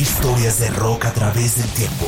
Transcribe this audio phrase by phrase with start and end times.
[0.00, 2.06] Historias de rock a través del tiempo.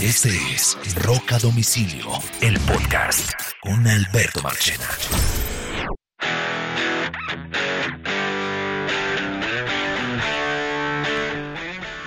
[0.00, 2.06] Este es Rock a Domicilio,
[2.40, 4.86] el podcast con Alberto Marchena.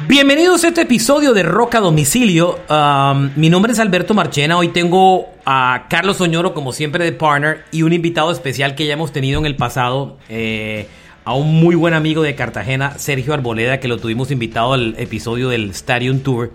[0.08, 2.60] Bienvenidos a este episodio de Rock a Domicilio.
[2.68, 4.58] Um, mi nombre es Alberto Marchena.
[4.58, 8.94] Hoy tengo a Carlos Oñoro, como siempre, de Partner, y un invitado especial que ya
[8.94, 10.18] hemos tenido en el pasado.
[10.30, 10.88] Eh,
[11.24, 15.50] a un muy buen amigo de Cartagena, Sergio Arboleda, que lo tuvimos invitado al episodio
[15.50, 16.54] del Stadium Tour.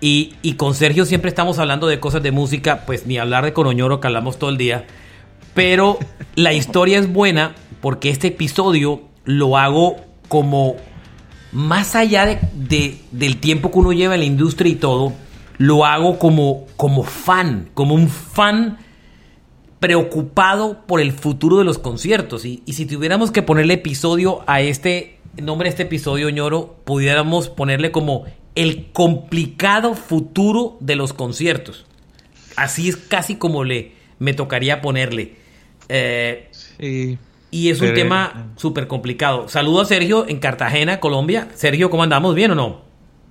[0.00, 3.52] Y, y con Sergio siempre estamos hablando de cosas de música, pues ni hablar de
[3.52, 4.86] Conoñoro, que hablamos todo el día.
[5.54, 5.98] Pero
[6.34, 9.96] la historia es buena porque este episodio lo hago
[10.28, 10.76] como
[11.52, 15.12] más allá de, del tiempo que uno lleva en la industria y todo,
[15.58, 18.78] lo hago como, como fan, como un fan
[19.80, 22.44] preocupado por el futuro de los conciertos.
[22.44, 27.92] Y, si tuviéramos que ponerle episodio a este nombre, a este episodio, ñoro, pudiéramos ponerle
[27.92, 31.86] como el complicado futuro de los conciertos.
[32.56, 35.36] Así es casi como le me tocaría ponerle.
[35.88, 36.48] Eh,
[37.50, 39.48] y es un tema súper complicado.
[39.48, 41.48] Saludo a Sergio en Cartagena, Colombia.
[41.54, 42.34] Sergio, ¿cómo andamos?
[42.34, 42.82] ¿Bien o no?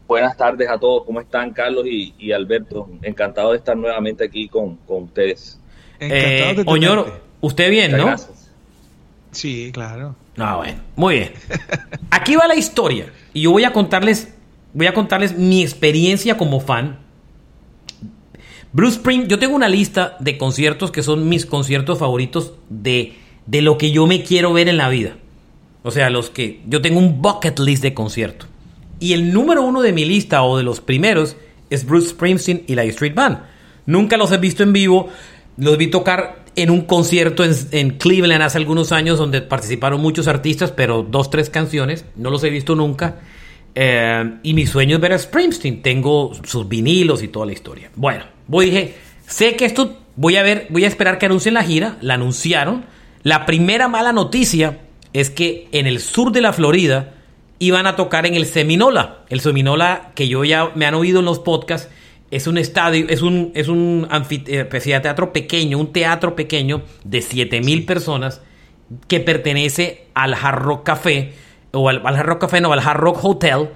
[0.07, 1.03] Buenas tardes a todos.
[1.03, 2.89] ¿Cómo están, Carlos y, Alberto?
[3.01, 5.59] Encantado de estar nuevamente aquí con, con ustedes.
[5.99, 8.15] Eh, Oñoro, usted bien, ¿no?
[9.31, 10.15] Sí, claro.
[10.37, 11.31] Ah, bueno, muy bien.
[12.11, 14.33] Aquí va la historia y yo voy a contarles,
[14.73, 16.99] voy a contarles mi experiencia como fan.
[18.71, 23.61] Bruce Spring, yo tengo una lista de conciertos que son mis conciertos favoritos de, de
[23.61, 25.17] lo que yo me quiero ver en la vida.
[25.83, 28.49] O sea, los que yo tengo un bucket list de conciertos.
[28.99, 31.37] Y el número uno de mi lista o de los primeros
[31.69, 33.39] es Bruce Springsteen y la Street Band.
[33.85, 35.09] Nunca los he visto en vivo,
[35.57, 40.71] los vi tocar en un concierto en, Cleveland hace algunos años donde participaron muchos artistas,
[40.71, 42.05] pero dos, tres canciones.
[42.15, 43.19] No los he visto nunca.
[43.75, 45.81] Eh, y mi sueño es ver a Springsteen.
[45.81, 47.91] Tengo sus vinilos y toda la historia.
[47.95, 48.95] Bueno, voy dije,
[49.27, 51.97] sé que esto voy a ver, voy a esperar que anuncien la gira.
[52.01, 52.85] La anunciaron.
[53.23, 54.79] La primera mala noticia
[55.13, 57.13] es que en el sur de la Florida
[57.59, 59.19] iban a tocar en el Seminola.
[59.29, 61.89] El Seminola que yo ya me han oído en los podcasts
[62.29, 64.87] es un estadio, es un, es un eh, pues,
[65.33, 68.41] pequeño, un teatro pequeño de 7000 personas
[69.07, 71.33] que pertenece al Hard Rock Café,
[71.71, 73.69] o al, Hard Rock Café, no, al Hard Rock Hotel,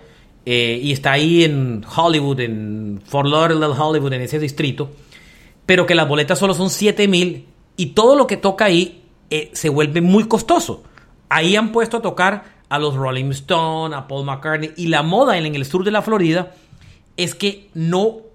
[0.46, 4.92] eh, y está ahí en Hollywood, en Fort Lauderdale, Hollywood, en ese distrito,
[5.66, 7.46] pero que las boletas solo son 7000
[7.78, 10.84] y todo lo que toca ahí eh, se vuelve muy costoso.
[11.30, 15.38] Ahí han puesto a tocar a los Rolling Stones, a Paul McCartney, y la moda
[15.38, 16.52] en el sur de la Florida
[17.16, 18.31] es que no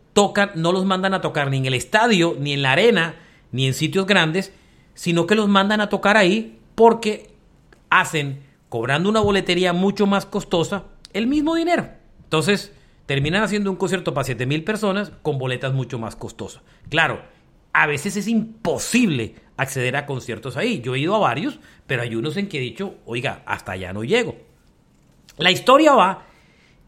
[0.54, 3.16] no los mandan a tocar ni en el estadio, ni en la arena,
[3.52, 4.52] ni en sitios grandes,
[4.94, 7.30] sino que los mandan a tocar ahí porque
[7.90, 11.88] hacen, cobrando una boletería mucho más costosa, el mismo dinero.
[12.24, 12.72] Entonces,
[13.06, 16.62] terminan haciendo un concierto para 7 mil personas con boletas mucho más costosas.
[16.88, 17.22] Claro,
[17.72, 20.80] a veces es imposible acceder a conciertos ahí.
[20.80, 23.92] Yo he ido a varios, pero hay unos en que he dicho, oiga, hasta allá
[23.92, 24.36] no llego.
[25.38, 26.24] La historia va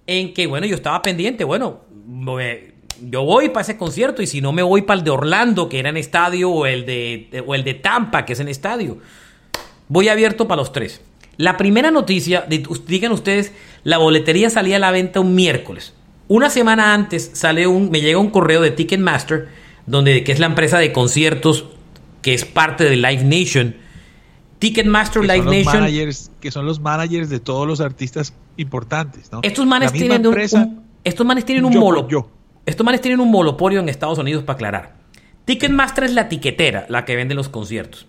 [0.06, 1.82] en que, bueno, yo estaba pendiente, bueno,
[3.02, 5.78] yo voy para ese concierto y si no me voy para el de Orlando, que
[5.78, 8.98] era en estadio, o el de, o el de Tampa, que es en estadio.
[9.88, 11.00] Voy abierto para los tres.
[11.36, 12.46] La primera noticia,
[12.86, 13.52] digan ustedes,
[13.84, 15.94] la boletería salía a la venta un miércoles.
[16.26, 19.48] Una semana antes sale un, me llega un correo de Ticketmaster,
[19.86, 21.66] donde, que es la empresa de conciertos
[22.22, 23.76] que es parte de Live Nation.
[24.58, 25.86] Ticketmaster Live Nation.
[26.40, 29.30] que son los managers de todos los artistas importantes.
[29.42, 30.36] Estos manes tienen un,
[31.04, 32.06] estos manes tienen un molo.
[32.68, 34.96] Estos manes tienen un monopolio en Estados Unidos para aclarar.
[35.46, 38.06] Ticketmaster es la tiquetera, la que vende los conciertos.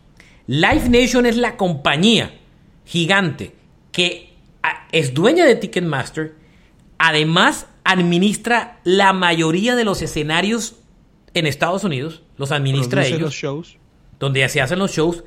[0.47, 2.33] Live Nation es la compañía
[2.83, 3.55] gigante
[3.93, 6.35] que ah, es dueña de Ticketmaster.
[6.97, 10.75] Además, administra la mayoría de los escenarios
[11.33, 12.23] en Estados Unidos.
[12.35, 13.21] Los administra ellos.
[13.21, 13.77] Los shows.
[14.19, 15.23] Donde se hacen los shows.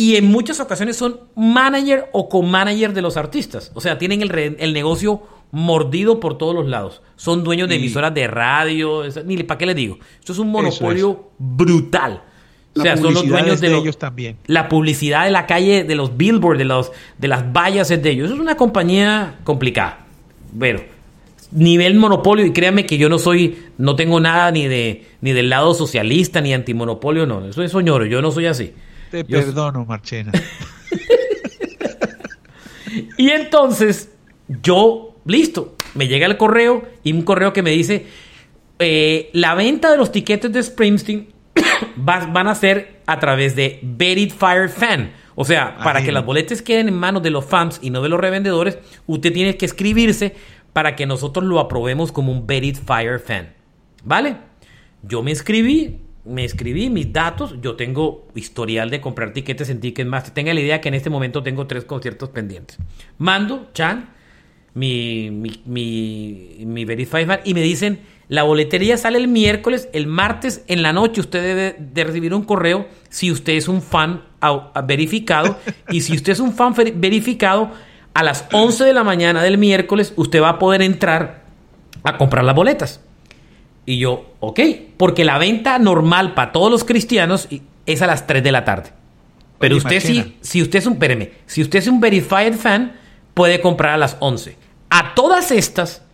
[0.00, 3.70] Y en muchas ocasiones son manager o co-manager de los artistas.
[3.74, 7.02] O sea, tienen el, el negocio mordido por todos los lados.
[7.16, 9.98] Son dueños de emisoras de radio, ni para qué les digo.
[10.18, 12.22] Esto es un monopolio brutal.
[12.74, 14.38] o sea, son los dueños de, ellos también.
[14.46, 18.08] La publicidad de la calle, de los billboards, de los de las vallas es de
[18.08, 18.30] ellos.
[18.30, 20.06] es una compañía complicada.
[20.58, 20.80] Pero
[21.50, 25.50] nivel monopolio y créanme que yo no soy no tengo nada ni de ni del
[25.50, 28.72] lado socialista ni antimonopolio, no, eso es soñoro, yo no soy así.
[29.10, 30.32] Te perdono, Marchena.
[33.18, 34.10] y entonces
[34.62, 38.06] yo Listo, me llega el correo y un correo que me dice,
[38.78, 41.28] eh, la venta de los tiquetes de Springsteen
[41.96, 45.12] van a ser a través de Bet Fire Fan.
[45.34, 48.08] O sea, para que las boletas queden en manos de los fans y no de
[48.08, 50.34] los revendedores, usted tiene que escribirse
[50.72, 53.52] para que nosotros lo aprobemos como un Berit Fire fan.
[54.04, 54.36] ¿Vale?
[55.02, 57.56] Yo me inscribí, me escribí mis datos.
[57.60, 60.34] Yo tengo historial de comprar tiquetes en Ticketmaster.
[60.34, 62.78] Tenga la idea que en este momento tengo tres conciertos pendientes.
[63.18, 64.10] Mando, Chan,
[64.74, 70.06] mi, mi, mi, mi Verify fan, y me dicen: la boletería sale el miércoles, el
[70.06, 71.20] martes en la noche.
[71.20, 74.22] Usted debe de recibir un correo si usted es un fan
[74.86, 75.58] verificado.
[75.90, 77.72] y si usted es un fan verificado,
[78.14, 81.42] a las 11 de la mañana del miércoles, usted va a poder entrar
[82.04, 83.00] a comprar las boletas.
[83.90, 84.60] Y yo, ok,
[84.96, 87.48] porque la venta normal para todos los cristianos
[87.86, 88.92] es a las 3 de la tarde.
[89.58, 92.92] Pero usted sí, si usted es un, espéreme, si usted es un verified fan,
[93.34, 94.56] puede comprar a las 11.
[94.90, 96.04] A todas estas,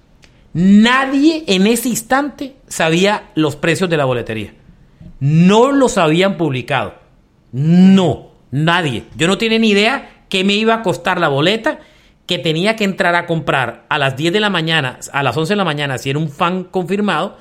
[0.55, 4.55] nadie en ese instante sabía los precios de la boletería.
[5.21, 6.95] No los habían publicado.
[7.53, 9.05] No, nadie.
[9.19, 11.81] Yo no tenía ni idea qué me iba a costar la boleta
[12.27, 15.53] que tenía que entrar a comprar a las 10 de la mañana, a las 11
[15.53, 17.37] de la mañana, si era un fan confirmado,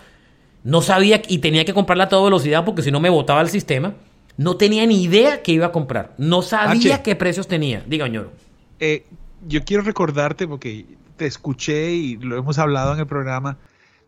[0.65, 3.49] no sabía y tenía que comprarla a toda velocidad porque si no me botaba el
[3.49, 3.93] sistema.
[4.35, 6.13] No tenía ni idea que iba a comprar.
[6.17, 7.83] No sabía qué precios tenía.
[7.87, 8.31] Diga, ñoro.
[8.79, 9.05] Eh,
[9.47, 10.85] yo quiero recordarte porque
[11.15, 13.57] te escuché y lo hemos hablado en el programa.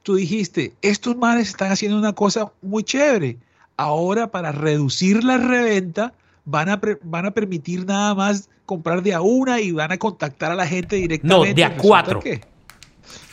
[0.01, 3.37] Tú dijiste, estos manes están haciendo una cosa muy chévere.
[3.77, 6.13] Ahora para reducir la reventa
[6.43, 10.51] van a, van a permitir nada más comprar de a una y van a contactar
[10.51, 11.49] a la gente directamente.
[11.49, 12.19] No, de a cuatro.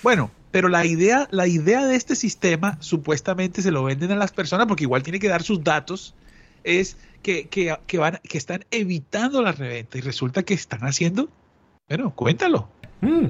[0.02, 4.30] Bueno, pero la idea, la idea de este sistema, supuestamente se lo venden a las
[4.30, 6.14] personas, porque igual tiene que dar sus datos,
[6.62, 11.28] es que, van, que están evitando la reventa y resulta que están haciendo.
[11.88, 12.68] Bueno, cuéntalo.
[13.00, 13.26] Mm.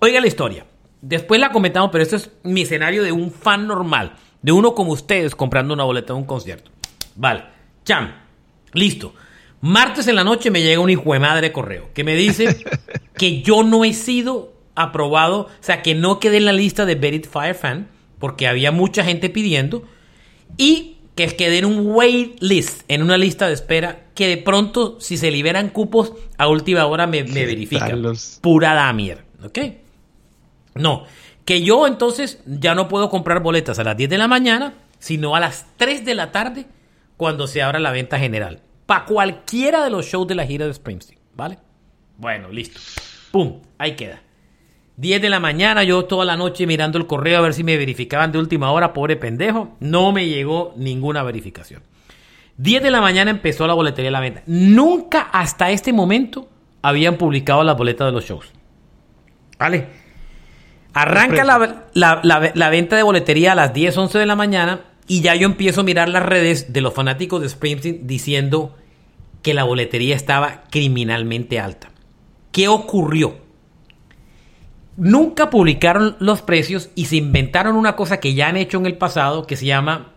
[0.00, 0.66] Oiga la historia.
[1.00, 4.92] Después la comentamos, pero esto es mi escenario de un fan normal, de uno como
[4.92, 6.70] ustedes comprando una boleta de un concierto.
[7.16, 7.44] Vale,
[7.86, 8.12] cham,
[8.74, 9.14] listo.
[9.62, 12.62] Martes en la noche me llega un hijo de madre correo que me dice
[13.16, 16.94] que yo no he sido aprobado, o sea, que no quede en la lista de
[16.94, 17.88] Berit Fan
[18.18, 19.82] porque había mucha gente pidiendo,
[20.56, 24.98] y que quede en un wait list, en una lista de espera, que de pronto,
[25.00, 28.02] si se liberan cupos, a última hora me, me verifican.
[28.40, 29.58] Pura Damier, ¿ok?
[30.74, 31.04] No,
[31.44, 35.34] que yo entonces ya no puedo comprar boletas a las 10 de la mañana, sino
[35.34, 36.66] a las 3 de la tarde,
[37.16, 38.60] cuando se abra la venta general.
[38.86, 41.58] Para cualquiera de los shows de la gira de Springsteen, ¿vale?
[42.16, 42.80] Bueno, listo.
[43.30, 43.60] ¡Pum!
[43.78, 44.22] Ahí queda.
[44.96, 47.76] 10 de la mañana, yo toda la noche mirando el correo a ver si me
[47.76, 49.76] verificaban de última hora, pobre pendejo.
[49.80, 51.82] No me llegó ninguna verificación.
[52.58, 54.42] 10 de la mañana empezó la boletería de la venta.
[54.46, 56.48] Nunca hasta este momento
[56.82, 58.52] habían publicado las boletas de los shows.
[59.58, 59.86] ¿Vale?
[60.94, 61.44] Arranca
[61.94, 65.80] la, venta de boletería a las 10, 11 de la mañana y ya yo empiezo
[65.80, 68.76] a mirar las redes de los fanáticos de Springsteen diciendo
[69.42, 71.90] que la boletería estaba criminalmente alta.
[72.52, 73.41] ¿Qué ocurrió?
[74.96, 78.96] Nunca publicaron los precios y se inventaron una cosa que ya han hecho en el
[78.96, 80.12] pasado que se llama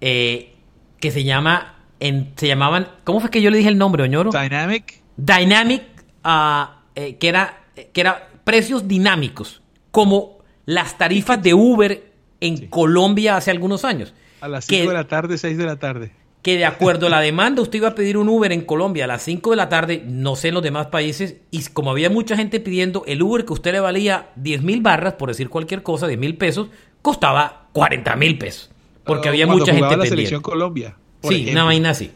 [0.00, 0.54] eh,
[1.00, 4.30] que se llama en, se llamaban ¿cómo fue que yo le dije el nombre Oñoro?
[4.30, 5.00] Dynamic.
[5.16, 5.82] Dynamic
[6.24, 7.60] uh, eh, que era
[7.92, 14.48] que era precios dinámicos como las tarifas de Uber en Colombia hace algunos años a
[14.48, 16.12] las 5 de la tarde 6 de la tarde
[16.42, 19.06] que de acuerdo a la demanda usted iba a pedir un Uber en Colombia a
[19.06, 22.36] las 5 de la tarde, no sé en los demás países, y como había mucha
[22.36, 26.08] gente pidiendo el Uber que usted le valía 10 mil barras, por decir cualquier cosa,
[26.08, 26.68] 10 mil pesos,
[27.00, 28.70] costaba 40 mil pesos.
[29.04, 30.96] Porque había mucha gente la selección Colombia.
[31.22, 32.10] Sí, una vaina así.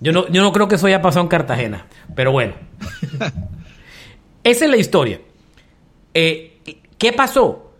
[0.00, 2.54] Yo no, yo no creo que eso haya pasado en Cartagena, pero bueno.
[4.42, 5.20] Esa es la historia.
[6.14, 6.58] Eh,
[6.96, 7.72] ¿Qué pasó?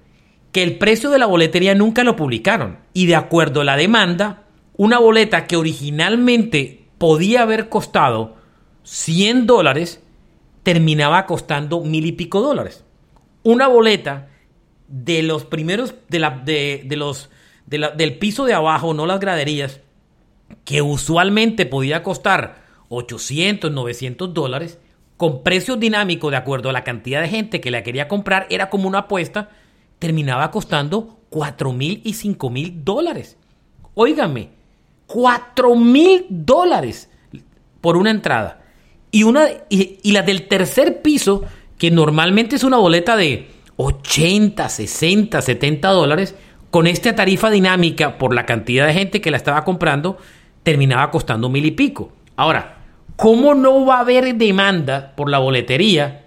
[0.52, 4.44] Que el precio de la boletería nunca lo publicaron y de acuerdo a la demanda
[4.80, 8.36] una boleta que originalmente podía haber costado
[8.84, 10.02] 100 dólares,
[10.62, 12.82] terminaba costando mil y pico dólares.
[13.42, 14.30] Una boleta
[14.88, 17.28] de los primeros, de, la, de, los,
[17.66, 19.82] del piso de abajo, no las graderías,
[20.64, 24.78] que usualmente podía costar 800, 900 dólares,
[25.18, 28.70] con precio dinámico de acuerdo a la cantidad de gente que la quería comprar, era
[28.70, 29.50] como una apuesta,
[29.98, 33.36] terminaba costando 4 mil y 5 mil dólares.
[33.92, 34.58] Óigame,
[35.12, 37.10] 4 mil dólares
[37.80, 38.60] por una entrada.
[39.10, 41.42] Y, una, y, la del tercer piso,
[41.78, 46.36] que normalmente es una boleta de 80, 60, 70 dólares,
[46.70, 50.16] con esta tarifa dinámica por la cantidad de gente que la estaba comprando,
[50.62, 52.12] terminaba costando mil y pico.
[52.36, 52.78] Ahora,
[53.16, 56.26] ¿cómo no va a haber demanda por la boletería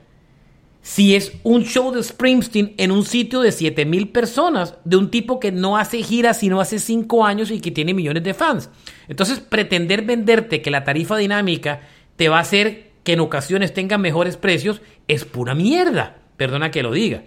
[0.84, 5.10] si es un show de Springsteen en un sitio de 7 mil personas, de un
[5.10, 8.70] tipo que no hace giras sino hace 5 años y que tiene millones de fans.
[9.08, 11.82] Entonces, pretender venderte que la tarifa dinámica
[12.18, 16.18] te va a hacer que en ocasiones tengan mejores precios es pura mierda.
[16.36, 17.24] Perdona que lo diga.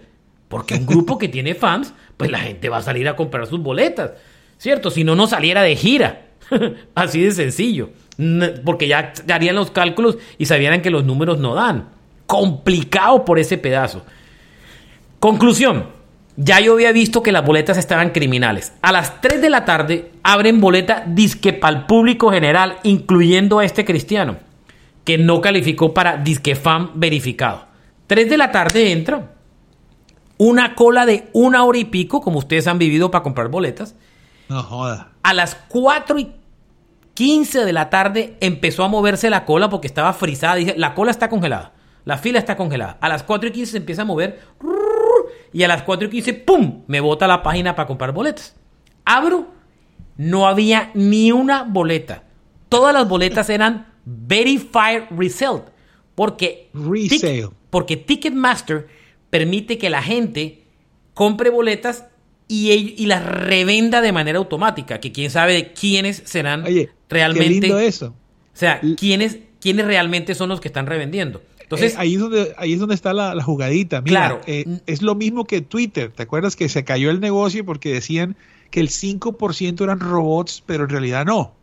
[0.49, 3.59] Porque un grupo que tiene fans, pues la gente va a salir a comprar sus
[3.59, 4.11] boletas,
[4.59, 4.91] ¿cierto?
[4.91, 6.27] Si no, no saliera de gira.
[6.95, 7.89] Así de sencillo.
[8.63, 11.96] Porque ya harían los cálculos y sabían que los números no dan.
[12.27, 14.03] Complicado por ese pedazo.
[15.19, 15.87] Conclusión.
[16.35, 18.73] Ya yo había visto que las boletas estaban criminales.
[18.83, 23.65] A las 3 de la tarde abren boleta disque para el público general, incluyendo a
[23.65, 24.37] este cristiano,
[25.03, 27.65] que no calificó para disque fan verificado.
[28.05, 29.31] 3 de la tarde entra
[30.37, 33.95] una cola de una hora y pico, como ustedes han vivido para comprar boletas.
[34.49, 35.09] No joda.
[35.23, 36.31] A las 4 y
[37.15, 40.55] 15 de la tarde empezó a moverse la cola porque estaba frisada.
[40.55, 41.73] Dije, la cola está congelada.
[42.07, 42.97] La fila está congelada.
[43.01, 44.39] A las 4 y 15 se empieza a mover.
[45.51, 46.83] Y a las 4 y 15, ¡pum!
[46.87, 48.55] Me bota la página para comprar boletas.
[49.03, 49.49] Abro.
[50.15, 52.23] No había ni una boleta.
[52.69, 55.63] Todas las boletas eran Verified Resale.
[56.15, 57.49] Porque, Resale.
[57.69, 58.87] porque Ticketmaster
[59.29, 60.63] permite que la gente
[61.13, 62.05] compre boletas
[62.47, 65.01] y, y las revenda de manera automática.
[65.01, 66.63] Que quién sabe quiénes serán
[67.09, 67.53] realmente.
[67.53, 68.07] Qué lindo eso.
[68.07, 71.41] O sea, quiénes, quiénes realmente son los que están revendiendo.
[71.67, 74.01] Entonces, eh, ahí, es donde, ahí es donde está la, jugadita.
[74.01, 76.13] Mira, eh, es lo mismo que Twitter.
[76.15, 78.37] ¿Te acuerdas que se cayó el negocio porque decían
[78.71, 81.53] que el 5% eran robots, pero en realidad no?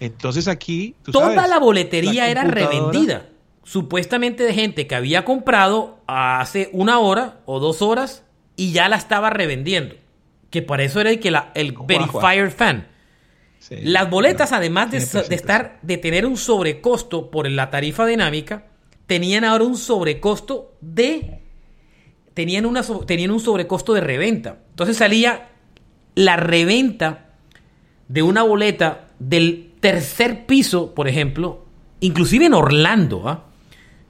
[0.00, 0.94] Entonces aquí...
[1.04, 3.28] Toda la boletería era revendida.
[3.62, 8.24] Supuestamente de gente que había comprado hace una hora o dos horas
[8.56, 9.96] y ya la estaba revendiendo.
[10.48, 12.88] Que por eso era el, que la, el Verifier Fan.
[13.82, 18.71] Las boletas, además de, de, estar, de tener un sobrecosto por la tarifa dinámica,
[19.06, 21.42] tenían ahora un sobrecosto de
[22.34, 24.58] tenían, una, tenían un sobrecosto de reventa.
[24.70, 25.48] Entonces salía
[26.14, 27.30] la reventa
[28.08, 31.64] de una boleta del tercer piso, por ejemplo,
[32.00, 33.44] inclusive en Orlando, ¿ah?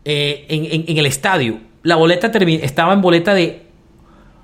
[0.04, 1.60] eh, en, el estadio.
[1.82, 3.62] La boleta estaba en boleta de...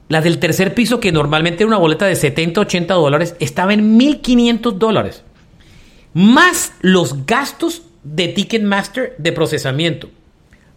[0.09, 3.99] La del tercer piso, que normalmente era una boleta de 70, 80 dólares, estaba en
[3.99, 5.23] 1.500 dólares.
[6.15, 10.09] Más los gastos de Ticketmaster de procesamiento.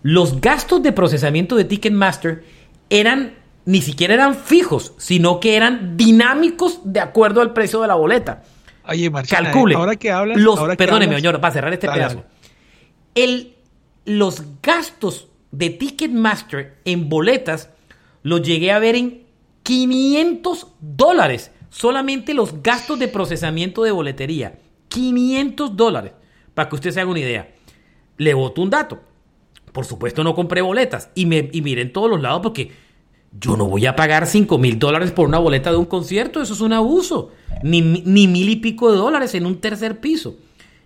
[0.03, 2.43] Los gastos de procesamiento de Ticketmaster
[2.89, 7.95] eran ni siquiera eran fijos, sino que eran dinámicos de acuerdo al precio de la
[7.95, 8.43] boleta.
[8.87, 9.75] Oye, Marcela, Calcule.
[9.75, 12.23] ahora que hablas, los, ahora perdóneme, señor, para cerrar este pedazo.
[13.13, 13.55] El,
[14.05, 17.69] los gastos de Ticketmaster en boletas
[18.23, 19.23] los llegué a ver en
[19.63, 21.51] 500 dólares.
[21.69, 24.59] Solamente los gastos de procesamiento de boletería.
[24.87, 26.13] 500 dólares.
[26.53, 27.49] Para que usted se haga una idea.
[28.17, 29.01] Le voto un dato.
[29.71, 32.71] Por supuesto no compré boletas y, me, y miré en todos los lados porque
[33.39, 36.53] yo no voy a pagar 5 mil dólares por una boleta de un concierto, eso
[36.53, 37.31] es un abuso.
[37.63, 40.35] Ni, ni mil y pico de dólares en un tercer piso.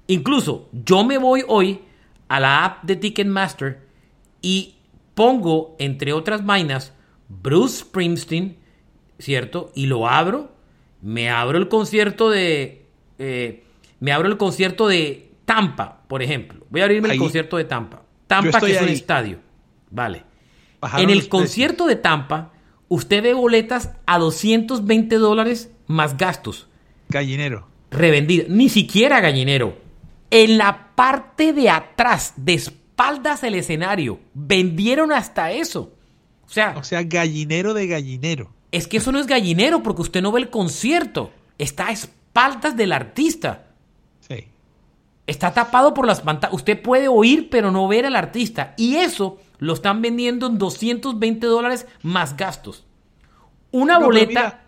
[0.08, 1.80] Incluso yo me voy hoy
[2.27, 3.80] a la app de Ticketmaster
[4.42, 4.75] y
[5.15, 6.94] pongo, entre otras vainas,
[7.30, 8.58] Bruce Springsteen,
[9.18, 9.72] ¿cierto?
[9.74, 10.51] Y lo abro,
[11.01, 12.86] me abro el concierto de...
[13.18, 13.63] Eh,
[14.00, 16.65] me abro el concierto de Tampa, por ejemplo.
[16.70, 18.04] Voy a abrirme el concierto de Tampa.
[18.27, 19.39] Tampa, que es un estadio.
[19.89, 20.24] Vale.
[20.98, 22.51] en el concierto de Tampa,
[22.88, 26.67] usted ve boletas a 220 dólares más gastos.
[27.10, 27.67] Gallinero.
[27.91, 28.46] Revendida.
[28.50, 29.77] Ni siquiera gallinero.
[30.32, 35.94] En la parte de atrás, de espaldas del escenario, vendieron hasta eso.
[36.46, 38.53] O sea, o sea, gallinero de gallinero.
[38.72, 41.32] Es que eso no es gallinero porque usted no ve el concierto.
[41.58, 43.64] Está a espaldas del artista.
[45.27, 46.55] Está tapado por las pantallas.
[46.55, 48.74] Usted puede oír, pero no ver al artista.
[48.77, 52.86] Y eso lo están vendiendo en 220 dólares más gastos.
[53.72, 54.62] Una boleta,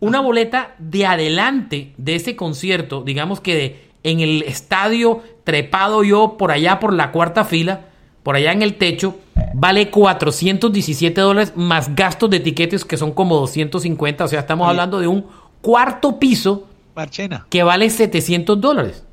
[0.00, 6.36] una boleta de adelante de ese concierto, digamos que de, en el estadio trepado yo
[6.38, 7.86] por allá por la cuarta fila,
[8.22, 9.18] por allá en el techo,
[9.54, 14.24] vale 417 dólares más gastos de etiquetes que son como 250.
[14.24, 15.26] O sea, estamos hablando de un
[15.60, 17.46] cuarto piso Marchena.
[17.50, 19.03] que vale 700 dólares.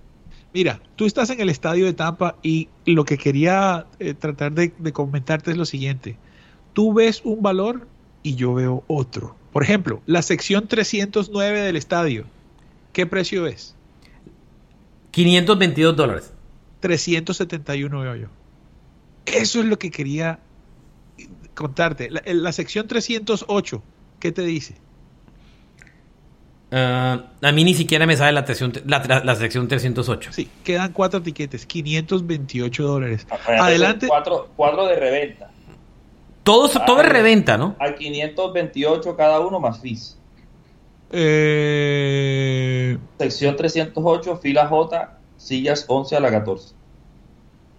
[0.54, 4.72] Mira, tú estás en el estadio de Tampa y lo que quería eh, tratar de,
[4.92, 6.18] comentarte es lo siguiente.
[6.74, 7.88] Tú ves un valor
[8.22, 9.36] y yo veo otro.
[9.54, 12.26] Por ejemplo, la sección 309 del estadio,
[12.92, 13.76] ¿qué precio es?
[15.12, 16.34] 522 dólares.
[16.82, 18.28] 371 veo yo.
[19.26, 20.40] Eso es lo que quería
[21.54, 22.10] contarte.
[22.10, 23.84] La, la sección 308,
[24.20, 24.76] ¿qué te dice?
[26.72, 30.32] Ah, a mí ni siquiera me sale la, la, sección 308.
[30.32, 33.28] Sí, quedan cuatro tiquetes, 528 dólares.
[33.46, 34.08] Adelante.
[34.08, 35.52] Cuatro, cuatro, de reventa.
[36.44, 37.76] Todo, todo es reventa, ¿no?
[37.78, 40.18] Hay 528 cada uno más fees.
[41.12, 42.98] Eh...
[43.20, 46.74] Sección 308, fila J, sillas 11 a la 14.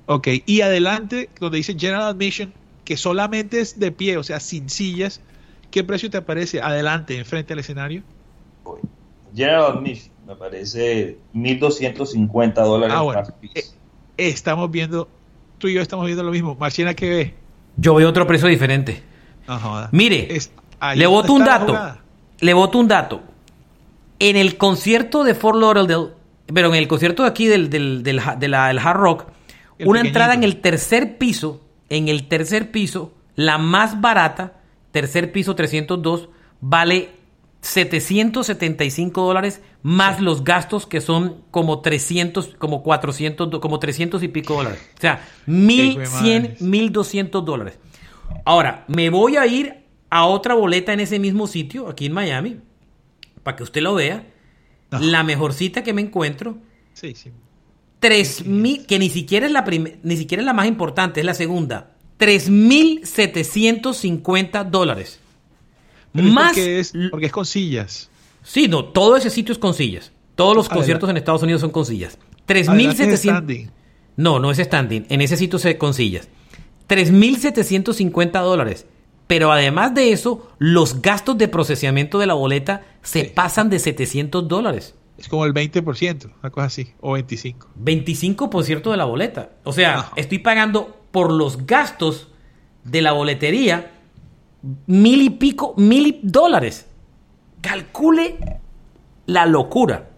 [0.04, 2.52] Ok, y adelante, donde dice General Admission,
[2.84, 5.22] que solamente es de pie, o sea, sin sillas,
[5.70, 8.02] ¿qué precio te aparece adelante, enfrente al escenario?
[9.35, 12.97] General Admission me parece 1.250 dólares.
[12.97, 13.23] Ah, bueno.
[13.42, 13.62] Eh,
[14.16, 15.09] estamos viendo,
[15.59, 16.54] tú y yo estamos viendo lo mismo.
[16.54, 17.35] Marchena, ¿qué ve?
[17.76, 19.02] Yo veo otro precio diferente.
[19.90, 20.28] Mire,
[20.95, 21.97] le voto un dato.
[22.40, 23.23] Le voto un dato.
[24.19, 26.11] En el concierto de Fort Lauderdale,
[26.52, 29.26] pero en el concierto de aquí del, del, del, Hard Rock,
[29.85, 34.61] una entrada en el tercer piso, en el tercer piso, la más barata,
[34.92, 36.28] tercer piso 302,
[36.61, 37.11] vale
[37.62, 44.52] 775 dólares más los gastos que son como 300, como 400, como 300 y pico
[44.54, 44.78] dólares.
[44.99, 47.78] O sea, 1100, 1200 dólares.
[48.45, 52.59] Ahora, me voy a ir a otra boleta en ese mismo sitio, aquí en Miami,
[53.42, 54.26] para que usted lo vea.
[54.90, 56.59] La mejor cita que me encuentro.
[56.92, 57.31] Sí, sí.
[58.00, 59.64] 3000, que ni siquiera es la
[60.02, 61.92] ni siquiera es la más importante, es la segunda.
[62.19, 65.22] 3.750 dólares.
[66.12, 66.49] Más.
[66.49, 68.11] Porque es, porque es con sillas.
[68.42, 70.12] Sí, no, todo ese sitio es con sillas.
[70.35, 72.19] Todos los conciertos en Estados Unidos son con sillas.
[72.49, 73.71] 3.700.
[74.16, 75.07] No, no es standing.
[75.09, 76.28] En ese sitio es con sillas.
[76.88, 78.87] 3.750 dólares.
[79.26, 84.47] Pero además de eso, los gastos de procesamiento de la boleta se pasan de 700
[84.49, 84.95] dólares.
[85.16, 87.69] Es como el 20%, una cosa así, o 25.
[87.81, 89.50] 25% de la boleta.
[89.62, 92.28] O sea, estoy pagando por los gastos
[92.85, 94.01] de la boletería
[94.87, 96.87] mil y pico, mil dólares.
[97.61, 98.37] Calcule
[99.26, 100.09] la locura.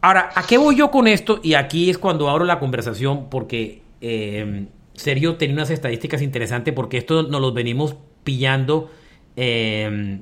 [0.00, 1.40] Ahora, ¿a qué voy yo con esto?
[1.42, 6.98] Y aquí es cuando abro la conversación porque eh, Sergio tenía unas estadísticas interesantes porque
[6.98, 8.90] esto nos los venimos pillando
[9.36, 10.20] eh,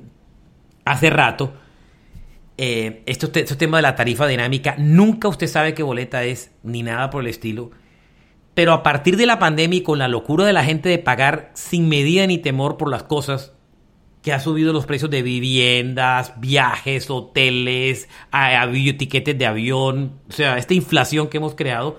[0.84, 1.54] hace rato.
[2.56, 6.82] Eh, esto, este tema de la tarifa dinámica, nunca usted sabe qué boleta es, ni
[6.82, 7.70] nada por el estilo.
[8.54, 11.50] Pero a partir de la pandemia y con la locura de la gente de pagar
[11.54, 13.52] sin medida ni temor por las cosas,
[14.22, 18.08] que ha subido los precios de viviendas, viajes, hoteles,
[18.96, 21.98] tiquetes de avión, o sea, esta inflación que hemos creado,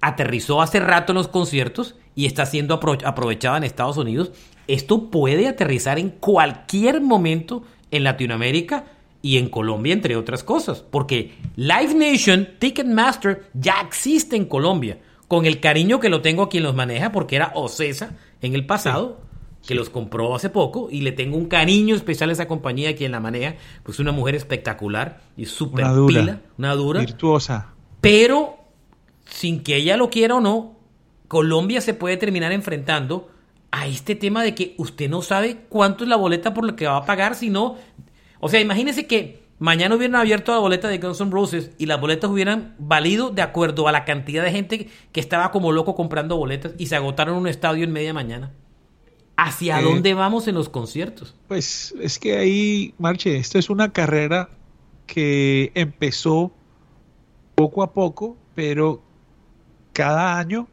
[0.00, 4.32] aterrizó hace rato en los conciertos y está siendo aprovechada en Estados Unidos.
[4.66, 8.86] Esto puede aterrizar en cualquier momento en Latinoamérica
[9.22, 14.98] y en Colombia, entre otras cosas, porque Live Nation, Ticketmaster ya existe en Colombia
[15.30, 18.66] con el cariño que lo tengo a quien los maneja, porque era Ocesa en el
[18.66, 19.20] pasado,
[19.64, 23.12] que los compró hace poco, y le tengo un cariño especial a esa compañía, quien
[23.12, 26.98] la maneja, pues una mujer espectacular y súper pila, una dura.
[26.98, 27.74] Virtuosa.
[28.00, 28.56] Pero,
[29.24, 30.74] sin que ella lo quiera o no,
[31.28, 33.30] Colombia se puede terminar enfrentando
[33.70, 36.88] a este tema de que usted no sabe cuánto es la boleta por la que
[36.88, 37.76] va a pagar, sino...
[38.40, 42.00] O sea, imagínese que mañana hubieran abierto la boleta de Guns N' Roses y las
[42.00, 46.36] boletas hubieran valido de acuerdo a la cantidad de gente que estaba como loco comprando
[46.36, 48.52] boletas y se agotaron un estadio en media mañana.
[49.36, 51.36] ¿Hacia eh, dónde vamos en los conciertos?
[51.46, 54.48] Pues es que ahí, Marche, esto es una carrera
[55.06, 56.50] que empezó
[57.54, 59.02] poco a poco, pero
[59.92, 60.68] cada año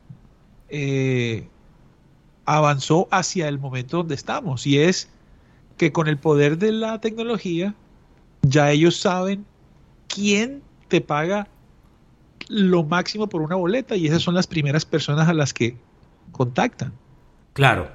[0.70, 1.48] eh,
[2.46, 4.66] avanzó hacia el momento donde estamos.
[4.66, 5.10] Y es
[5.76, 7.76] que con el poder de la tecnología,
[8.48, 9.46] ya ellos saben
[10.08, 11.48] quién te paga
[12.50, 15.76] lo máximo por una boleta y esas son las primeras personas a las que
[16.32, 16.94] contactan.
[17.54, 17.90] Claro.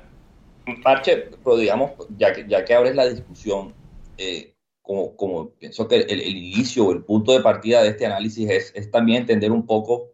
[0.85, 3.73] Marche, pero digamos, ya que, ya que abres la discusión,
[4.19, 8.49] eh, como, como pienso que el, inicio o el punto de partida de este análisis
[8.51, 10.12] es, es también entender un poco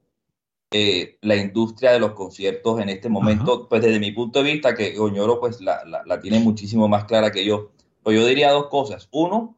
[0.71, 4.75] eh, la industria de los conciertos en este momento, pues desde mi punto de vista,
[4.75, 7.73] que Oñoro pues la, la, la, tiene muchísimo más clara que yo,
[8.03, 9.09] pues yo diría dos cosas.
[9.11, 9.58] Uno,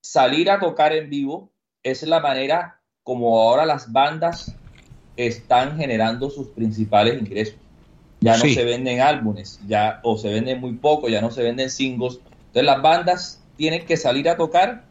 [0.00, 1.50] salir a tocar en vivo
[1.82, 4.54] es la manera como ahora las bandas
[5.16, 7.56] están generando sus principales ingresos.
[8.20, 11.70] Ya no se venden álbumes, ya o se venden muy poco, ya no se venden
[11.70, 12.20] singles.
[12.48, 14.84] Entonces las bandas tienen que salir a tocar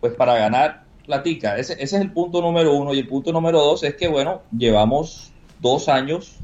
[0.00, 1.58] pues para ganar platica.
[1.58, 2.94] Ese, ese es el punto número uno.
[2.94, 6.36] Y el punto número dos es que, bueno, llevamos dos años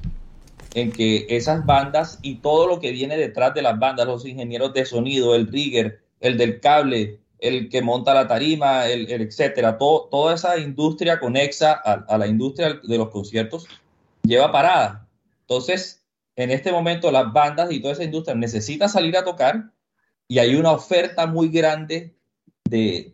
[0.74, 4.74] en que esas bandas y todo lo que viene detrás de las bandas, los ingenieros
[4.74, 10.08] de sonido, el rigger, el del cable, el que monta la tarima, el, etcétera, todo,
[10.10, 13.66] toda esa industria conexa a, la industria de los conciertos
[14.22, 15.08] lleva parada.
[15.42, 19.70] Entonces, en este momento las bandas y toda esa industria necesita salir a tocar
[20.28, 22.16] y hay una oferta muy grande
[22.64, 23.12] de,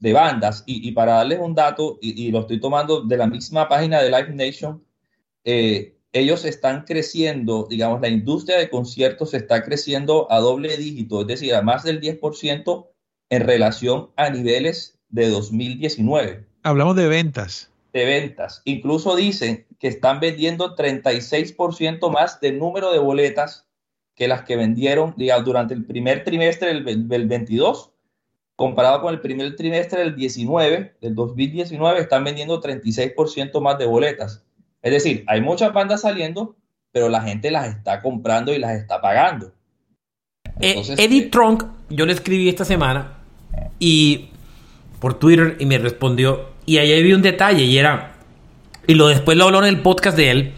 [0.00, 0.64] bandas.
[0.66, 4.34] Y, para darles un dato, y, lo estoy tomando de la misma página de Live
[4.34, 4.84] Nation,
[5.44, 11.26] eh, ellos están creciendo, digamos, la industria de conciertos está creciendo a doble dígito, es
[11.26, 12.91] decir, a más del 10%
[13.32, 16.44] en relación a niveles de 2019.
[16.64, 17.70] Hablamos de ventas.
[17.94, 18.60] De ventas.
[18.66, 23.66] Incluso dicen que están vendiendo 36% más del número de boletas
[24.14, 27.92] que las que vendieron digamos, durante el primer trimestre del, del 22
[28.54, 34.44] comparado con el primer trimestre del 19, del 2019, están vendiendo 36% más de boletas.
[34.82, 36.54] Es decir, hay muchas bandas saliendo,
[36.92, 39.52] pero la gente las está comprando y las está pagando.
[40.60, 43.21] Eh, Eddie eh, Trunk, yo le escribí esta semana
[43.78, 44.28] y
[45.00, 48.14] por Twitter y me respondió y ahí vi un detalle y era
[48.86, 50.52] y lo después lo habló en el podcast de él,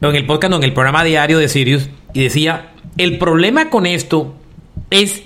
[0.00, 3.70] no en el podcast, no en el programa diario de Sirius y decía el problema
[3.70, 4.34] con esto
[4.90, 5.22] es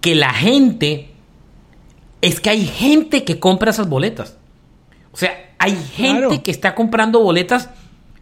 [0.00, 1.10] que la gente
[2.22, 4.36] es que hay gente que compra esas boletas.
[5.12, 7.70] O sea, hay gente que está comprando boletas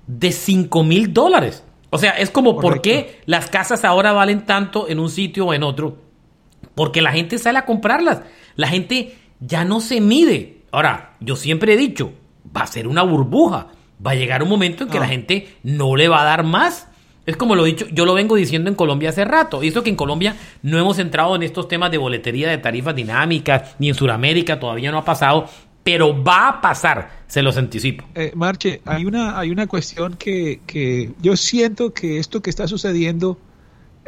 [0.06, 1.64] de 5 mil dólares.
[1.90, 5.54] O sea, es como por qué las casas ahora valen tanto en un sitio o
[5.54, 5.96] en otro.
[6.78, 8.20] Porque la gente sale a comprarlas.
[8.54, 10.58] La gente ya no se mide.
[10.70, 12.12] Ahora, yo siempre he dicho,
[12.56, 13.66] va a ser una burbuja.
[14.04, 15.08] Va a llegar un momento en que la ah.
[15.08, 16.86] gente no le va a dar más
[17.26, 19.62] es como lo he dicho, yo lo vengo diciendo en Colombia hace rato.
[19.62, 23.76] Y que en Colombia no hemos entrado en estos temas de boletería de tarifas dinámicas,
[23.78, 25.44] ni en Sudamérica todavía no ha pasado,
[25.84, 28.06] pero va a pasar, se los anticipo.
[28.14, 33.38] Eh, Marche, hay una, hay una cuestión que, yo siento que esto que está sucediendo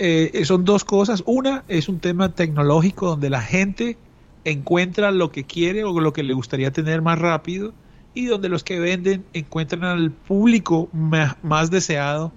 [0.00, 1.22] eh, son dos cosas.
[1.26, 3.96] Una es un tema tecnológico donde la gente
[4.44, 7.74] encuentra lo que quiere o lo que le gustaría tener más rápido
[8.14, 12.32] y donde los que venden encuentran al público más deseado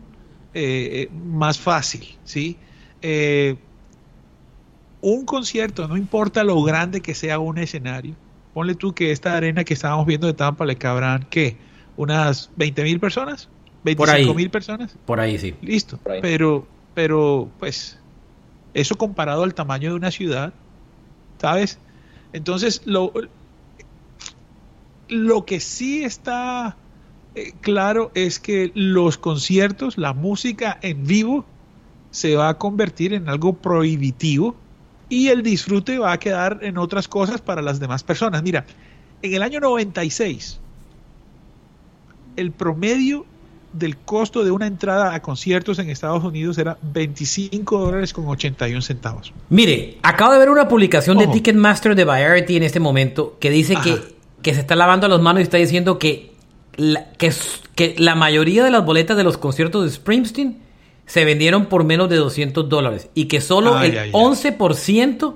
[0.54, 2.58] eh, más fácil, ¿sí?
[3.02, 3.56] Eh,
[5.02, 8.14] un concierto, no importa lo grande que sea un escenario,
[8.54, 11.58] ponle tú que esta arena que estábamos viendo de Tampa le cabrán, ¿qué?
[11.98, 13.50] ¿Unas 20 mil personas?
[13.84, 14.96] ¿25 mil personas?
[15.06, 15.56] Por ahí, sí.
[15.62, 16.00] Listo.
[16.22, 18.00] Pero, pero, pues,
[18.74, 20.54] eso comparado al tamaño de una ciudad,
[21.40, 21.80] ¿sabes?
[22.34, 23.14] Entonces, lo,
[25.08, 26.78] lo que sí está
[27.36, 31.46] eh, claro es que los conciertos, la música en vivo,
[32.12, 34.56] se va a convertir en algo prohibitivo
[35.10, 38.44] y el disfrute va a quedar en otras cosas para las demás personas.
[38.44, 38.66] Mira,
[39.22, 40.60] en el año 96,
[42.36, 43.26] el promedio
[43.74, 48.82] del costo de una entrada a conciertos en Estados Unidos era 25 dólares con 81
[48.82, 49.34] centavos.
[49.50, 53.76] Mire, acabo de ver una publicación de Ticketmaster de Variety en este momento que dice
[53.84, 54.00] que,
[54.42, 56.34] que se está lavando las manos y está diciendo que
[57.18, 57.32] que,
[57.76, 60.58] que la mayoría de las boletas de los conciertos de Springsteen
[61.06, 65.36] se vendieron por menos de 200 dólares y que solo el 11%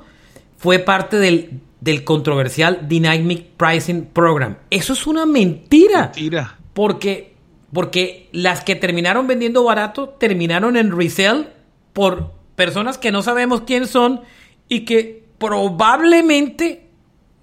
[0.58, 4.58] fue parte del, del controversial Dynamic Pricing Program.
[4.70, 6.04] Eso es una mentira.
[6.04, 6.58] Mentira.
[6.74, 7.34] Porque,
[7.74, 11.48] porque las que terminaron vendiendo barato terminaron en resale
[11.94, 14.22] por personas que no sabemos quién son
[14.70, 16.88] y que probablemente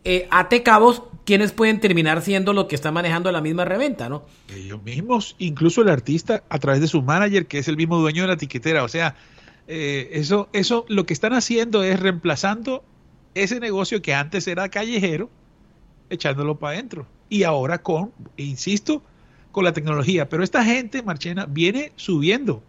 [0.04, 4.24] eh, ate cabos quienes pueden terminar siendo lo que está manejando la misma reventa, ¿no?
[4.54, 8.22] Ellos mismos, incluso el artista a través de su manager, que es el mismo dueño
[8.22, 8.84] de la tiquetera.
[8.84, 9.16] O sea,
[9.66, 12.84] eh, eso, eso lo que están haciendo es reemplazando
[13.34, 15.30] ese negocio que antes era callejero,
[16.10, 17.06] echándolo para adentro.
[17.30, 19.02] Y ahora con, insisto,
[19.54, 20.28] con la tecnología.
[20.28, 22.60] Pero esta gente, Marchena, viene subiendo.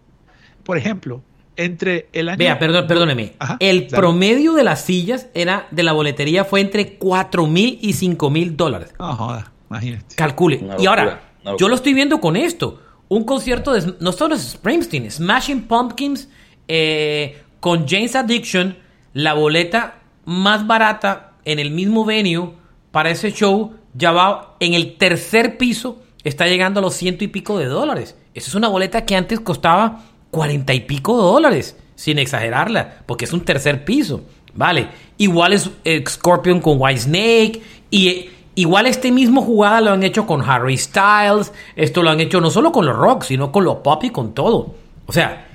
[0.64, 1.24] Por ejemplo,
[1.56, 2.38] entre el año...
[2.38, 3.34] Vea, perdón, perdóneme.
[3.60, 8.30] el promedio de las sillas era de la boletería fue entre 4 mil y 5
[8.30, 8.94] mil dólares.
[9.00, 10.16] No joda, imagínate.
[10.16, 10.64] Calcule.
[10.78, 11.22] y ahora,
[11.58, 12.80] yo lo estoy viendo con esto.
[13.08, 13.96] Un concierto de...
[14.00, 16.30] No solo es Springsteen, Smashing Pumpkins
[16.68, 18.78] eh, con James Addiction,
[19.14, 22.54] la boleta más barata en el mismo venue
[22.92, 27.28] para ese show ya va en el tercer piso, está llegando a los ciento y
[27.28, 28.18] pico de dólares.
[28.34, 33.26] Esa es una boleta que antes costaba cuarenta y pico de dólares, sin exagerarla, porque
[33.26, 34.90] es un tercer piso, ¿vale?
[35.18, 40.04] Igual es eh, Scorpion con White Snake y eh, igual este mismo jugada lo han
[40.04, 43.64] hecho con Harry Styles, esto lo han hecho no solo con los rock, sino con
[43.64, 44.76] los pop y con todo.
[45.06, 45.48] O sea,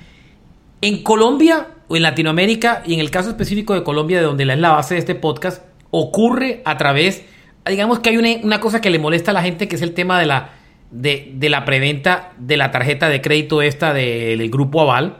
[0.79, 4.57] en Colombia o en Latinoamérica y en el caso específico de Colombia, de donde es
[4.57, 7.23] la base de este podcast, ocurre a través,
[7.67, 9.93] digamos que hay una, una cosa que le molesta a la gente, que es el
[9.93, 10.60] tema de la
[10.91, 15.17] de, la preventa de la tarjeta de crédito esta del grupo Aval.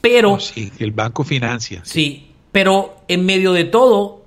[0.00, 0.32] Pero.
[0.32, 1.80] Oh, sí, el banco financia.
[1.84, 2.32] Sí.
[2.50, 4.24] pero en medio de todo,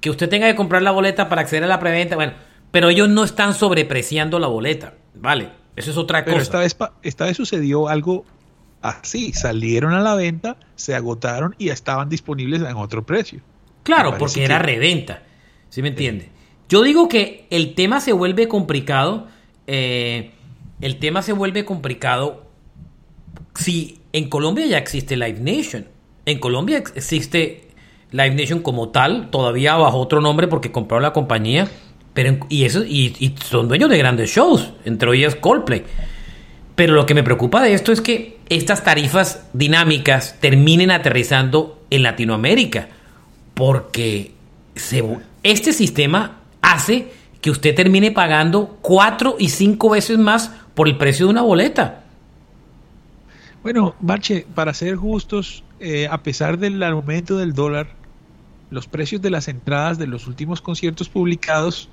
[0.00, 2.32] que usted tenga que comprar la boleta para acceder a la preventa, bueno,
[2.70, 5.50] pero ellos no están sobrepreciando la boleta, ¿vale?
[5.74, 6.38] Eso es otra cosa.
[6.38, 8.24] Esta vez, esta vez sucedió algo
[8.82, 13.40] así: salieron a la venta, se agotaron y estaban disponibles en otro precio.
[13.82, 15.22] Claro, porque era reventa.
[15.68, 16.30] ¿Sí me entiende?
[16.68, 19.28] Yo digo que el tema se vuelve complicado
[19.66, 20.32] eh,
[20.80, 22.46] el tema se vuelve complicado
[23.54, 25.86] si en Colombia ya existe Live Nation.
[26.24, 27.68] En Colombia existe
[28.10, 31.68] Live Nation como tal, todavía bajo otro nombre porque compraron la compañía.
[32.14, 35.84] Pero, y, eso, y, son dueños de grandes shows, entre ellos Coldplay.
[36.74, 42.02] Pero lo que me preocupa de esto es que estas tarifas dinámicas terminen aterrizando en
[42.02, 42.88] Latinoamérica,
[43.54, 44.32] porque
[45.42, 47.08] este sistema hace
[47.46, 52.02] que usted termine pagando cuatro y cinco veces más por el precio de una boleta.
[53.62, 57.86] Bueno, Marche, para ser justos, eh, a pesar del aumento del dólar,
[58.70, 61.88] los precios de las entradas de los últimos conciertos publicados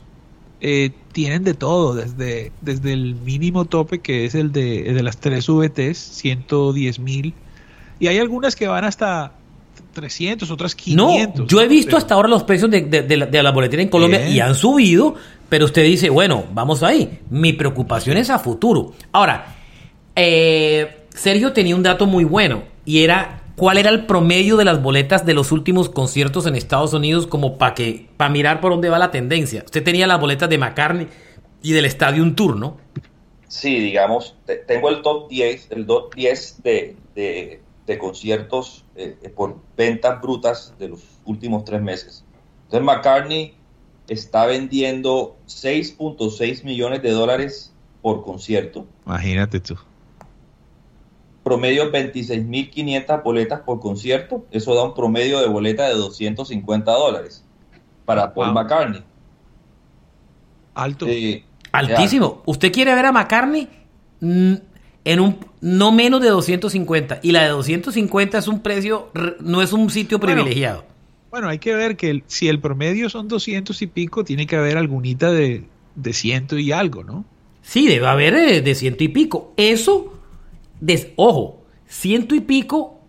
[0.59, 5.17] eh, tienen de todo, desde, desde el mínimo tope que es el de, de las
[5.17, 7.35] tres VTs, 110 mil,
[7.99, 9.33] y hay algunas que van hasta
[9.93, 11.39] 300, otras 500.
[11.39, 14.39] No, yo he visto hasta ahora los precios de, de, la, de en Colombia y
[14.39, 15.15] han subido,
[15.53, 17.19] pero usted dice, bueno, vamos ahí.
[17.29, 18.93] Mi preocupación es a futuro.
[19.11, 19.53] Ahora,
[20.15, 24.81] eh, Sergio tenía un dato muy bueno y era cuál era el promedio de las
[24.81, 28.89] boletas de los últimos conciertos en Estados Unidos como para que para mirar por dónde
[28.89, 29.61] va la tendencia.
[29.63, 31.07] Usted tenía las boletas de McCartney
[31.61, 32.77] y del Stadium Tour, ¿no?
[33.47, 34.35] Sí, digamos,
[34.67, 40.87] tengo el top 10, el top 10 de, de, conciertos eh, por ventas brutas de
[40.87, 42.25] los últimos tres meses.
[42.63, 43.53] Entonces McCartney
[44.07, 48.85] está vendiendo 6.6 millones de dólares por concierto.
[49.05, 49.77] Imagínate tú
[51.43, 54.45] promedio 26.500 boletas por concierto.
[54.51, 57.43] Eso da un promedio de boleta de 250 dólares
[58.05, 59.03] para Paul McCartney.
[60.73, 61.05] Alto.
[61.07, 62.41] Eh, Altísimo.
[62.45, 63.67] ¿Usted quiere ver a McCartney?
[64.21, 64.53] Mm,
[65.05, 69.11] en un no menos de 250 y la de 250 es un precio
[69.41, 70.92] no es un sitio privilegiado bueno
[71.47, 75.31] hay que ver que si el promedio son 200 y pico tiene que haber algunita
[75.31, 75.63] de,
[75.95, 77.25] de ciento y algo no
[77.63, 79.53] sí debe haber de, de ciento y pico.
[79.57, 80.13] Eso
[81.15, 82.99] ojo, ciento y pico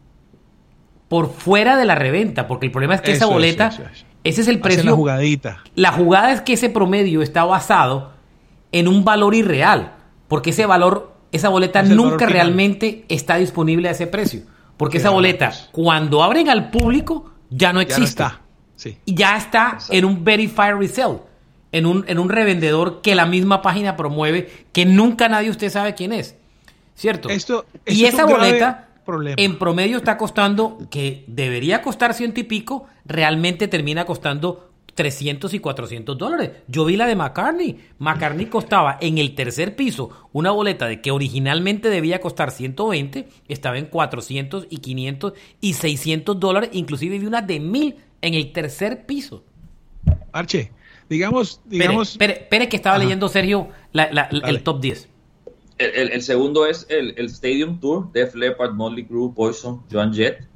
[1.08, 3.70] por fuera de la reventa, porque el problema es que esa boleta,
[4.24, 4.84] ese es el precio.
[4.84, 5.62] la jugadita.
[5.74, 8.12] La jugada es que ese promedio está basado
[8.72, 9.94] en un valor irreal,
[10.28, 14.42] porque ese valor, esa boleta nunca realmente está disponible a ese precio,
[14.76, 18.22] porque esa boleta, cuando abren al público, ya no existe.
[18.22, 18.98] Ya está.
[19.04, 21.18] Y ya está en un verified resell.
[21.72, 25.94] En un, en un revendedor que la misma página promueve, que nunca nadie usted sabe
[25.94, 26.36] quién es.
[26.94, 27.28] ¿Cierto?
[27.28, 28.88] Esto, y esa boleta
[29.36, 35.59] en promedio está costando, que debería costar ciento y pico, realmente termina costando 300 y
[35.59, 36.50] 400 dólares.
[36.68, 37.78] Yo vi la de McCartney.
[37.98, 43.78] McCartney costaba en el tercer piso una boleta de que originalmente debía costar 120, estaba
[43.78, 49.07] en 400 y 500 y 600 dólares, inclusive vi una de 1000 en el tercer
[49.07, 49.44] piso.
[50.33, 50.72] Arche,
[51.09, 51.61] digamos...
[51.64, 52.16] digamos...
[52.18, 55.09] Espere, que estaba leyendo Sergio el top 10.
[55.78, 60.46] El, segundo es el, Stadium Tour, Def Leppard, Motley Crue, Poison, Joan Jett.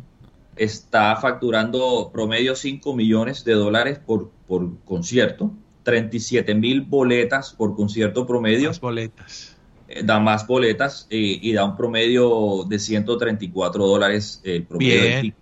[0.59, 5.53] Está facturando promedio 5 millones de dólares por, por concierto,
[5.85, 8.69] 37 mil boletas por concierto promedio.
[8.69, 9.57] Más boletas.
[9.89, 15.01] Eh, da más boletas y da un promedio de 134 dólares el promedio.
[15.01, 15.35] Bien,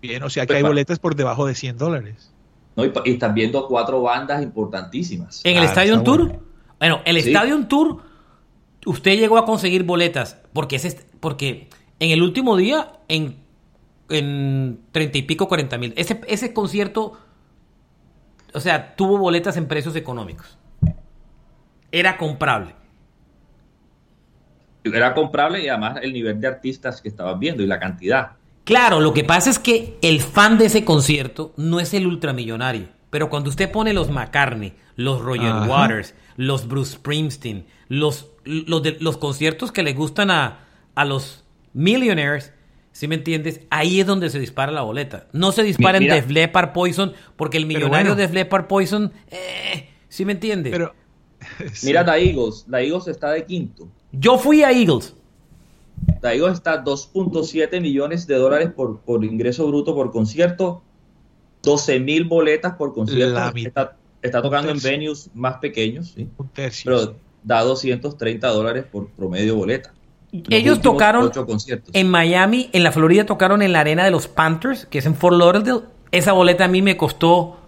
[0.00, 2.32] bien, o sea que hay boletas por debajo de 100 dólares.
[2.76, 5.40] No, y, están viendo cuatro bandas importantísimas.
[5.44, 6.40] ¿En el ah, Stadium Tour?
[6.78, 7.98] Bueno, el Stadium Tour
[8.86, 13.36] usted llegó a conseguir boletas, porque, es porque en el último día, en,
[14.10, 17.18] en 30 y pico, 40 mil, ese, ese concierto,
[18.52, 20.58] o sea, tuvo boletas en precios económicos.
[21.92, 22.74] Era comprable.
[24.84, 28.32] Era comprable y además el nivel de artistas que estabas viendo y la cantidad.
[28.64, 32.88] Claro, lo que pasa es que el fan de ese concierto no es el ultramillonario.
[33.10, 38.96] Pero cuando usted pone los McCartney, los Roger Waters, los Bruce Springsteen, los los, de,
[39.00, 40.60] los conciertos que le gustan a,
[40.94, 42.52] a los millionaires,
[42.92, 43.60] si me entiendes?
[43.70, 45.26] Ahí es donde se dispara la boleta.
[45.32, 49.88] No se dispara en Def Leppard Poison, porque el millonario de Def Leppard Poison, eh,
[50.08, 50.70] ¿sí me entiende?
[50.70, 50.94] Pero,
[51.82, 53.88] Mira la Eagles, la Eagles está de quinto.
[54.12, 55.14] Yo fui a Eagles.
[56.22, 60.82] La Eagles está 2.7 millones de dólares por, por ingreso bruto por concierto,
[61.62, 63.38] 12 mil boletas por concierto.
[63.56, 66.12] Está, está, tocando en venues más pequeños.
[66.14, 66.28] ¿sí?
[66.36, 69.92] Un tercio da 230 dólares por promedio boleta.
[70.48, 71.32] Ellos tocaron
[71.92, 75.16] en Miami, en la Florida tocaron en la arena de los Panthers, que es en
[75.16, 75.80] Fort Lauderdale.
[76.12, 77.58] Esa boleta a mí me costó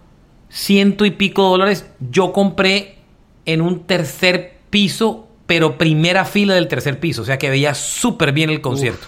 [0.49, 1.85] ciento y pico dólares.
[2.11, 2.97] Yo compré
[3.45, 8.31] en un tercer piso, pero primera fila del tercer piso, o sea que veía súper
[8.31, 9.07] bien el concierto.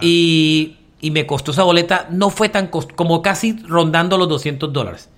[0.00, 5.10] y, y, me costó esa boleta, no fue tan como casi rondando los 200 dólares.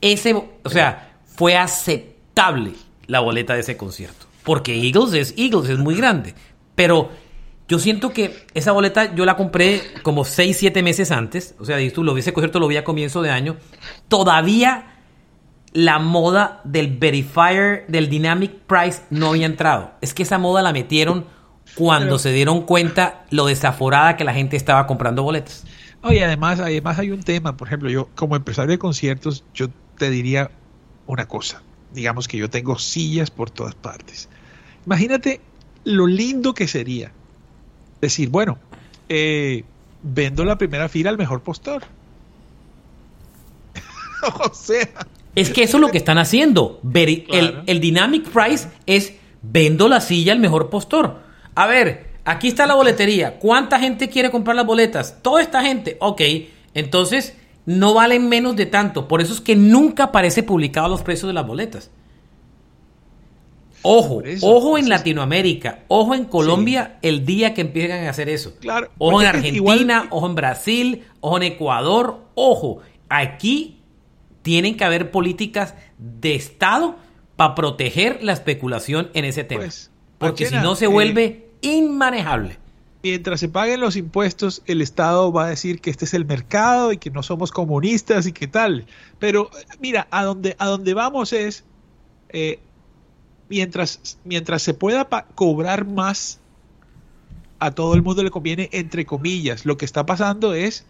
[0.00, 2.72] Ese, o sea, fue aceptable
[3.06, 4.26] la boleta de ese concierto.
[4.44, 6.34] Porque Eagles es Eagles, es muy grande.
[6.78, 7.10] Pero
[7.66, 11.56] yo siento que esa boleta yo la compré como 6, 7 meses antes.
[11.58, 13.56] O sea, tú lo ese concierto lo vi a comienzo de año.
[14.06, 14.94] Todavía
[15.72, 19.90] la moda del verifier, del dynamic price, no había entrado.
[20.02, 21.26] Es que esa moda la metieron
[21.74, 25.64] cuando se dieron cuenta lo desaforada que la gente estaba comprando boletas.
[26.02, 30.10] Oye, además, además hay un tema, por ejemplo, yo como empresario de conciertos, yo te
[30.10, 30.52] diría
[31.08, 31.60] una cosa,
[31.92, 34.28] digamos que yo tengo sillas por todas partes.
[34.86, 35.40] Imagínate
[35.88, 37.12] lo lindo que sería
[38.00, 38.58] decir, bueno,
[39.08, 39.64] eh,
[40.02, 41.82] vendo la primera fila al mejor postor.
[44.44, 44.88] o sea.
[45.34, 46.80] Es que eso es lo que están haciendo.
[46.94, 51.20] el, el, dynamic price es vendo la silla al mejor postor.
[51.54, 53.38] A ver, aquí está la boletería.
[53.38, 55.18] ¿Cuánta gente quiere comprar las boletas?
[55.22, 55.96] Toda esta gente.
[56.00, 56.22] Ok,
[56.74, 59.06] entonces no valen menos de tanto.
[59.06, 61.90] Por eso es que nunca aparece publicado los precios de las boletas.
[63.82, 68.54] Ojo, ojo en Latinoamérica, ojo en Colombia el día que empiezan a hacer eso.
[68.60, 72.80] Claro, ojo en Argentina, ojo en Brasil, ojo en Ecuador, ojo.
[73.08, 73.80] Aquí
[74.42, 76.96] tienen que haber políticas de Estado
[77.36, 79.62] para proteger la especulación en ese tema.
[79.62, 82.58] Pues, porque si no se eh, vuelve inmanejable.
[83.02, 86.92] Mientras se paguen los impuestos, el Estado va a decir que este es el mercado
[86.92, 88.86] y que no somos comunistas y qué tal.
[89.20, 91.64] Pero mira, a donde, a donde vamos es,
[92.30, 92.58] eh,
[93.48, 96.40] mientras, mientras se pueda cobrar más,
[97.58, 99.66] a todo el mundo le conviene, entre comillas.
[99.66, 100.84] Lo que está pasando es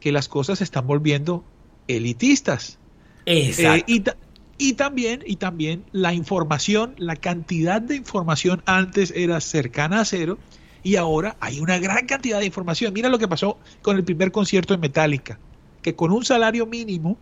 [0.00, 1.44] que las cosas se están volviendo
[1.88, 2.78] elitistas.
[3.26, 3.92] Exacto.
[3.92, 4.14] Eh,
[4.56, 10.38] y, también, y también la información, la cantidad de información antes era cercana a cero
[10.82, 12.92] y ahora hay una gran cantidad de información.
[12.92, 15.38] Mira lo que pasó con el primer concierto de Metallica,
[15.82, 17.18] que con un salario mínimo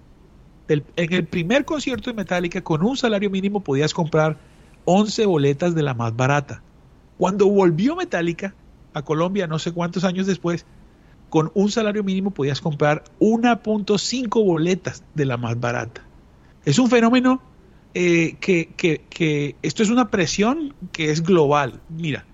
[0.73, 4.39] en el primer concierto de Metallica, con un salario mínimo podías comprar
[4.85, 6.63] 11 boletas de la más barata.
[7.19, 8.55] Cuando volvió Metallica
[8.95, 10.67] a Colombia, no sé cuántos años después,
[11.31, 16.03] con un salario mínimo podías comprar 1.5 boletas de la más barata.
[16.65, 17.43] Es un fenómeno
[17.95, 21.81] eh, que, esto es una presión que es global.
[21.89, 22.27] Mira,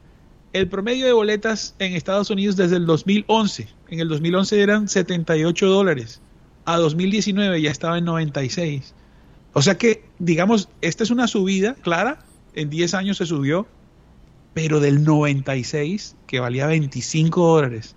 [0.53, 5.67] el promedio de boletas en Estados Unidos desde el 2011, en el 2011 eran 78
[5.67, 6.21] dólares
[6.69, 8.95] a 2019 ya estaba en 96.
[9.55, 12.19] O sea que, digamos, esta es una subida clara,
[12.55, 13.67] en 10 años se subió,
[14.53, 17.97] pero del 96, que valía 25 dólares,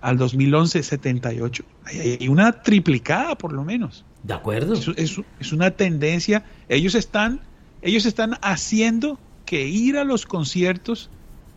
[0.00, 1.64] al 2011, 78.
[1.84, 4.04] Hay una triplicada por lo menos.
[4.22, 4.74] De acuerdo.
[4.74, 6.44] Es, es, una tendencia.
[6.68, 7.40] Ellos están,
[7.82, 11.10] ellos están haciendo que ir a los conciertos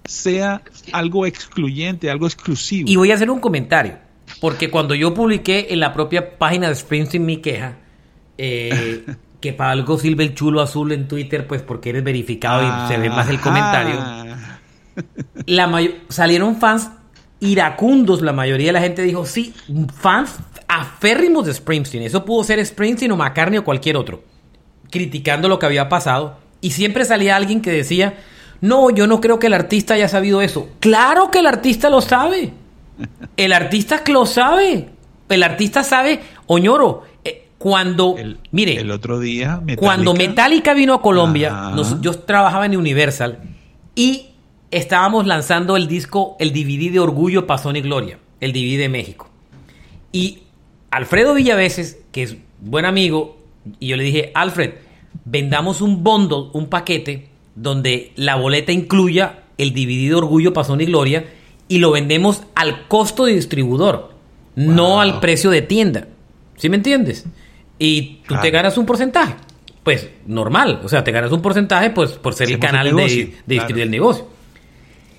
[0.06, 2.90] sea algo excluyente, algo exclusivo.
[2.90, 4.05] Y voy a hacer un comentario.
[4.46, 7.78] Porque cuando yo publiqué en la propia página de Springsteen mi queja,
[8.38, 9.04] eh,
[9.42, 13.00] que para algo sirve el chulo azul en Twitter, pues porque eres verificado y se
[13.00, 13.96] ve más el comentario.
[15.48, 15.68] La
[16.10, 16.92] salieron fans
[17.40, 19.52] iracundos, la mayoría de la gente dijo, sí,
[20.00, 20.36] fans
[20.68, 22.04] aférrimos de Springsteen.
[22.04, 24.24] Eso pudo ser Springsteen o McCartney o cualquier otro,
[24.92, 26.38] criticando lo que había pasado.
[26.62, 28.14] Y siempre salía alguien que decía,
[28.62, 30.70] no, yo no creo que el artista haya sabido eso.
[30.82, 32.54] Claro que el artista lo sabe.
[33.38, 34.90] El artista lo sabe.
[35.30, 38.16] El artista sabe, Oñoro, eh, cuando,
[38.52, 43.40] mire, el otro día, cuando Metallica vino a Colombia, yo trabajaba en Universal
[43.96, 44.28] y
[44.70, 49.30] estábamos lanzando el disco, el DVD de Orgullo, Pasón y Gloria, el DVD de México.
[50.12, 50.44] Y
[50.92, 53.38] Alfredo Villaveses, que es buen amigo,
[53.80, 54.76] y yo le dije, Alfred,
[55.26, 60.86] vendamos un bundle, un paquete, donde la boleta incluya el DVD de Orgullo, Pasón y
[60.86, 61.26] Gloria
[61.68, 64.12] y lo vendemos al costo de distribuidor,
[64.56, 66.08] no al precio de tienda.
[66.58, 67.26] ¿Sí me entiendes?
[67.80, 69.36] Y tú te ganas un porcentaje.
[69.84, 73.84] Pues normal, o sea, te ganas un porcentaje pues, por ser el canal de, distribuir
[73.84, 74.28] el negocio.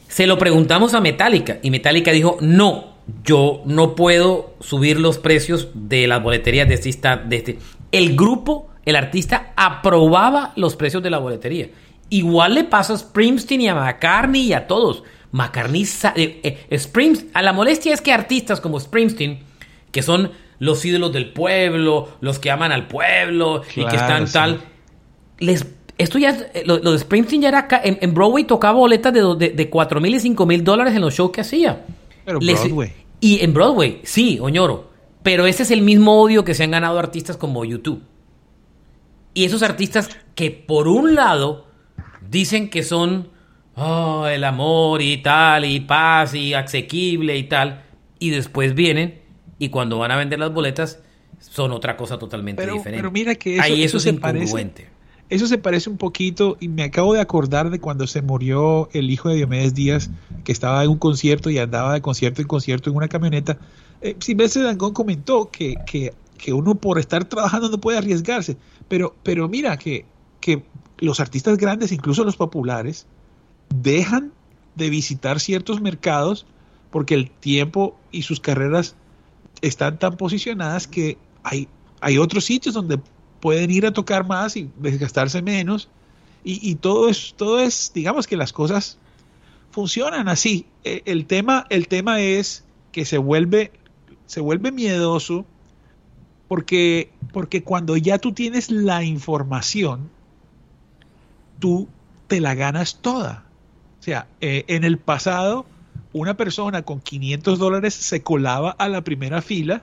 [0.08, 5.68] Se lo preguntamos a Metallica y Metallica dijo, no, yo no puedo subir los precios
[5.74, 7.58] de las boleterías de este, de este.
[7.92, 11.68] El grupo, el artista, aprobaba los precios de la boletería.
[12.08, 15.04] Igual le pasa a Springsteen y a McCartney y a todos.
[15.32, 15.86] McCartney,
[16.16, 19.40] eh, eh, a la molestia es que artistas como Springsteen,
[19.90, 24.60] que son los ídolos del pueblo, los que aman al pueblo y que están tal,
[25.38, 25.66] les
[25.98, 30.00] esto ya, eh, lo, de Springsteen ya era, en, Broadway tocaba boletas de, de, 4
[30.00, 31.86] mil y 5 mil dólares en los shows que hacía.
[32.24, 32.92] Pero Broadway.
[33.20, 34.90] Y en Broadway, sí, Oñoro.
[35.22, 38.02] Pero ese es el mismo odio que se han ganado artistas como YouTube.
[39.32, 41.66] Y esos artistas que por un lado
[42.28, 43.28] dicen que son
[43.76, 47.84] oh, el amor y tal, y paz y asequible y tal,
[48.18, 49.26] y después vienen
[49.58, 51.00] y cuando van a vender las boletas
[51.38, 52.92] son otra cosa totalmente diferente.
[52.92, 54.74] Pero mira que eso, se Parece,
[55.28, 59.10] eso se parece un poquito, y me acabo de acordar de cuando se murió el
[59.10, 60.10] hijo de Diomedes Díaz,
[60.44, 63.58] que estaba en un concierto y andaba de concierto en concierto en una camioneta.
[64.02, 68.56] Eh, Silvestre Dangón comentó que, que, que, uno por estar trabajando no puede arriesgarse,
[68.88, 70.04] pero, pero mira que,
[70.40, 70.62] que
[70.98, 73.06] los artistas grandes, incluso los populares,
[73.68, 74.32] dejan
[74.74, 76.46] de visitar ciertos mercados
[76.90, 78.94] porque el tiempo y sus carreras
[79.62, 81.68] están tan posicionadas que hay,
[82.00, 83.00] hay otros sitios donde
[83.40, 85.88] pueden ir a tocar más y desgastarse menos.
[86.48, 88.98] Y, todo, es, todo es, digamos que las cosas
[89.72, 90.66] funcionan así.
[90.84, 93.72] E, el, tema, el tema es que se vuelve,
[94.26, 95.44] se vuelve miedoso
[96.46, 100.08] porque, porque cuando ya tú tienes la información,
[101.58, 101.88] tú
[102.28, 103.45] te la ganas toda.
[104.06, 105.66] O sea, eh, en el pasado,
[106.12, 109.82] una persona con 500 dólares se colaba a la primera fila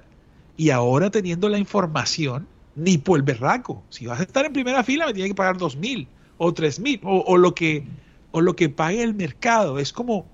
[0.55, 3.83] y ahora teniendo la información, ni por el berraco.
[3.89, 6.07] Si vas a estar en primera fila, me tiene que pagar dos mil
[6.37, 7.83] o tres mil o, lo que
[8.31, 9.77] o lo que pague el mercado.
[9.77, 10.25] Es como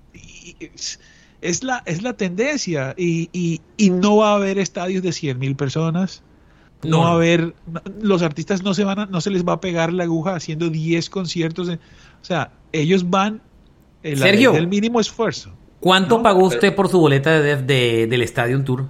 [0.60, 3.60] es, la es la tendencia y,
[3.90, 6.22] no va a haber estadios de 100 mil personas.
[6.84, 7.56] No, va a haber
[8.00, 10.70] los artistas no se van a, no se les va a pegar la aguja haciendo
[10.70, 11.68] 10 conciertos.
[11.68, 11.78] o
[12.24, 13.42] sea, ellos van
[14.02, 15.52] el, Sergio, el mínimo esfuerzo.
[15.80, 18.86] ¿Cuánto pagó usted por su boleta de, de, del Stadium Tour?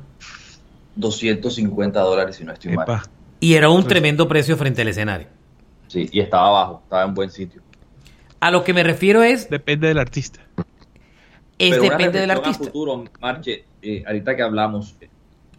[0.97, 3.03] 250 dólares, si no estoy mal.
[3.39, 5.29] Y era un tremendo precio frente al escenario.
[5.87, 7.63] Sí, y estaba abajo, estaba en buen sitio.
[8.41, 9.49] A lo que me refiero es...
[9.51, 10.41] Depende del artista.
[11.59, 12.65] Es depende del artista.
[12.65, 14.97] futuro, Marche, eh, ahorita que hablamos,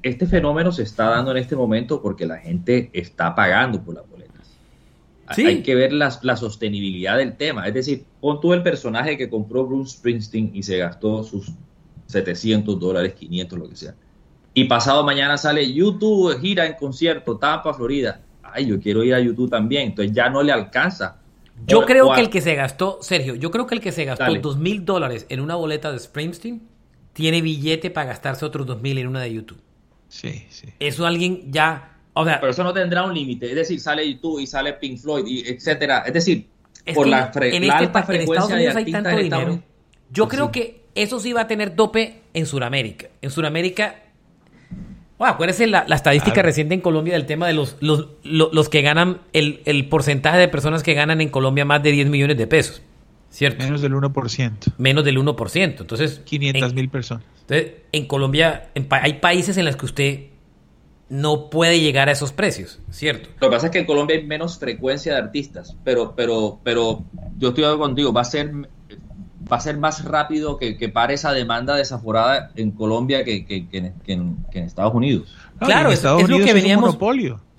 [0.02, 4.08] este fenómeno se está dando en este momento porque la gente está pagando por las
[5.28, 7.68] Hay que ver la, la sostenibilidad del tema.
[7.68, 11.52] Es decir, pon tú el personaje que compró Bruce Springsteen y se gastó sus
[12.08, 13.96] 700 dólares, 500, lo que sea
[14.54, 18.22] y pasado mañana sale YouTube gira en concierto, Tampa, Florida.
[18.44, 19.90] Ay, yo quiero ir a YouTube también.
[19.90, 21.18] Entonces ya no le alcanza.
[21.68, 24.34] Yo creo que el que se gastó, Sergio, yo creo que el que se gastó
[24.42, 26.64] dos mil dólares en una boleta de Springsteen
[27.14, 29.62] tiene billete para gastarse otros dos mil en una de YouTube.
[30.10, 30.68] Sí, sí.
[30.80, 31.88] Eso alguien ya.
[32.14, 33.50] O sea, pero eso no tendrá un límite.
[33.50, 36.04] Es decir, sale YouTube y sale Pink Floyd, y etcétera.
[36.06, 36.48] Es decir,
[36.94, 39.64] por la, en este alta frecuencia de hay tanto dinero.
[40.12, 43.08] Yo creo que eso sí va a tener tope en Sudamérica.
[43.22, 43.96] En Sudamérica
[45.38, 49.20] bueno, la, la estadística reciente en Colombia del tema de los, los, los, que ganan,
[49.34, 52.82] el, el, porcentaje de personas que ganan en Colombia más de 10 millones de pesos.
[53.30, 53.64] ¿Cierto?
[53.64, 54.74] Menos del 1%.
[54.78, 55.80] Menos del 1%.
[55.80, 56.22] Entonces.
[56.26, 57.24] 500 mil personas.
[57.42, 60.20] Entonces, en Colombia hay países en los que usted
[61.12, 63.28] no puede llegar a esos precios, ¿cierto?
[63.42, 67.04] Lo que pasa es que en Colombia hay menos frecuencia de artistas, pero, pero, pero
[67.38, 68.54] yo estoy de acuerdo contigo, va a ser
[69.52, 73.68] va a ser más rápido que, que pare esa demanda desaforada en Colombia que, que,
[74.08, 75.36] en, Estados Unidos.
[75.60, 76.98] claro, es, lo que veníamos.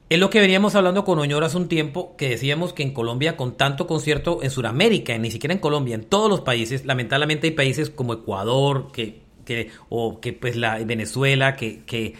[0.09, 3.37] Es lo que veníamos hablando con Oñor hace un tiempo, que decíamos que en Colombia,
[3.37, 7.53] con tanto concierto en Sudamérica, ni siquiera en Colombia, en todos los países, lamentablemente hay
[7.55, 12.15] países como Ecuador, que, que o que pues la Venezuela, que, que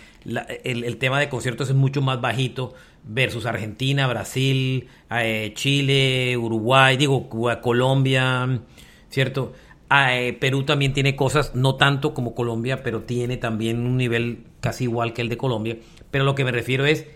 [0.65, 6.97] el, el, tema de conciertos es mucho más bajito versus Argentina, Brasil, eh, Chile, Uruguay,
[6.97, 7.29] digo,
[7.61, 8.61] Colombia,
[9.09, 9.53] ¿cierto?
[9.89, 14.45] Ah, eh, Perú también tiene cosas, no tanto como Colombia, pero tiene también un nivel
[14.61, 15.77] casi igual que el de Colombia.
[16.11, 17.07] Pero lo que me refiero es,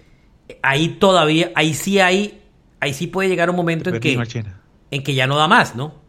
[0.62, 2.42] ahí todavía, ahí sí hay,
[2.80, 4.44] ahí sí puede llegar un momento en que,
[4.90, 6.05] en que ya no da más, ¿no?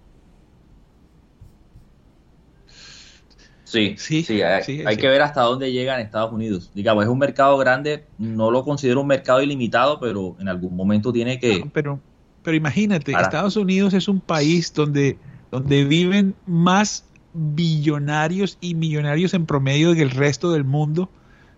[3.67, 6.71] Sí, sí, sí, hay, que ver hasta dónde llega en Estados Unidos.
[6.73, 11.11] Digamos, es un mercado grande, no lo considero un mercado ilimitado, pero en algún momento
[11.11, 11.69] tiene que...
[11.73, 11.99] pero,
[12.43, 15.17] pero imagínate, Estados Unidos es un país donde
[15.51, 21.09] donde viven más billonarios y millonarios en promedio que el resto del mundo.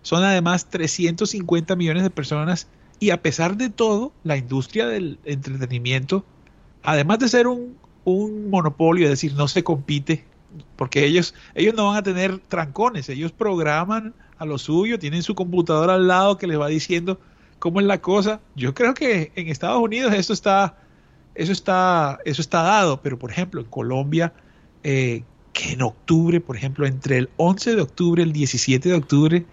[0.02, 6.24] Son además 350 millones de personas y a pesar de todo, la industria del entretenimiento,
[6.82, 7.78] además de ser un,
[8.50, 10.24] monopolio, es decir, no se compite,
[10.76, 15.34] porque ellos, ellos no van a tener trancones, ellos programan a lo suyo, tienen su
[15.34, 17.20] computadora al lado que les va diciendo
[17.58, 18.40] cómo es la cosa.
[18.56, 20.76] Yo creo que en Estados Unidos eso está
[21.34, 24.32] eso está, eso está dado, pero por ejemplo en Colombia,
[24.82, 25.22] eh,
[25.52, 29.46] que en octubre, por ejemplo, entre el 11 de octubre y el 17 de octubre,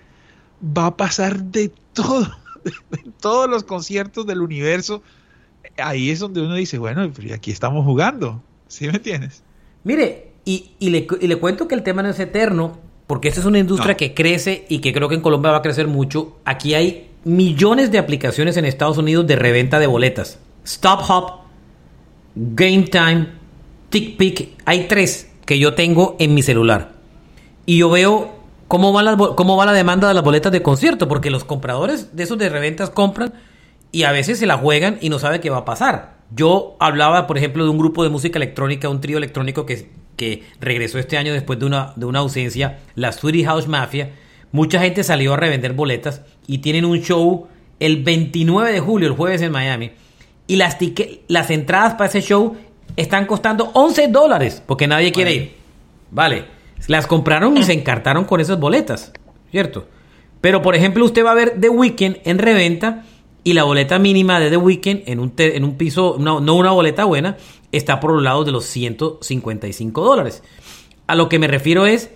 [0.62, 2.28] va a pasar de todo,
[2.64, 5.02] de todos los conciertos del universo.
[5.78, 9.44] Ahí es donde uno dice, bueno, aquí estamos jugando, ¿sí me entiendes?
[9.84, 13.46] Mire, y, le, y le cuento que el tema no es eterno, porque esta es
[13.46, 16.38] una industria que crece y que creo que en Colombia va a crecer mucho.
[16.46, 20.40] Aquí hay millones de aplicaciones en Estados Unidos de reventa de boletas.
[20.64, 21.32] Stop Hop
[22.36, 23.28] Game Time,
[23.90, 26.94] TickPick, hay tres que yo tengo en mi celular.
[27.66, 28.36] Y yo veo
[28.70, 32.16] cómo va, la, cómo va la demanda de las boletas de concierto, porque los compradores
[32.16, 33.34] de esos de reventas compran
[33.92, 36.18] y a veces se la juegan y no sabe qué va a pasar.
[36.34, 40.44] Yo hablaba, por ejemplo, de un grupo de música electrónica, un trío electrónico que, que
[40.60, 44.12] regresó este año después de una, de una ausencia, la Sweetie House Mafia.
[44.52, 47.48] Mucha gente salió a revender boletas y tienen un show
[47.80, 49.92] el 29 de julio, el jueves en Miami
[50.48, 50.78] y las,
[51.28, 52.56] las entradas para ese show
[52.96, 55.56] están costando 11 dólares porque nadie quiere ir.
[56.10, 56.46] Vale,
[56.88, 59.12] las compraron y se encartaron con esas boletas,
[59.52, 59.88] ¿cierto?
[60.40, 63.04] Pero, por ejemplo, usted va a ver The Weeknd en reventa
[63.44, 66.72] y la boleta mínima de The Weeknd en un, en un piso, no, no una
[66.72, 67.38] boleta buena,
[67.72, 70.44] está por los lados de los 155 dólares.
[71.08, 72.10] A lo que me refiero es,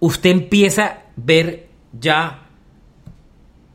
[0.00, 1.68] usted empieza a ver
[1.98, 2.48] ya,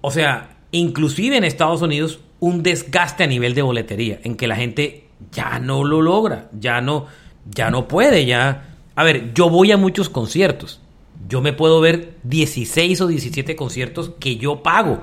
[0.02, 4.56] o sea, inclusive en Estados Unidos, un desgaste a nivel de boletería, en que la
[4.56, 7.08] gente ya no lo logra, ya no,
[7.50, 8.70] ya no puede, ya...
[8.96, 10.80] A ver, yo voy a muchos conciertos.
[11.28, 15.02] Yo me puedo ver 16 o 17 conciertos que yo pago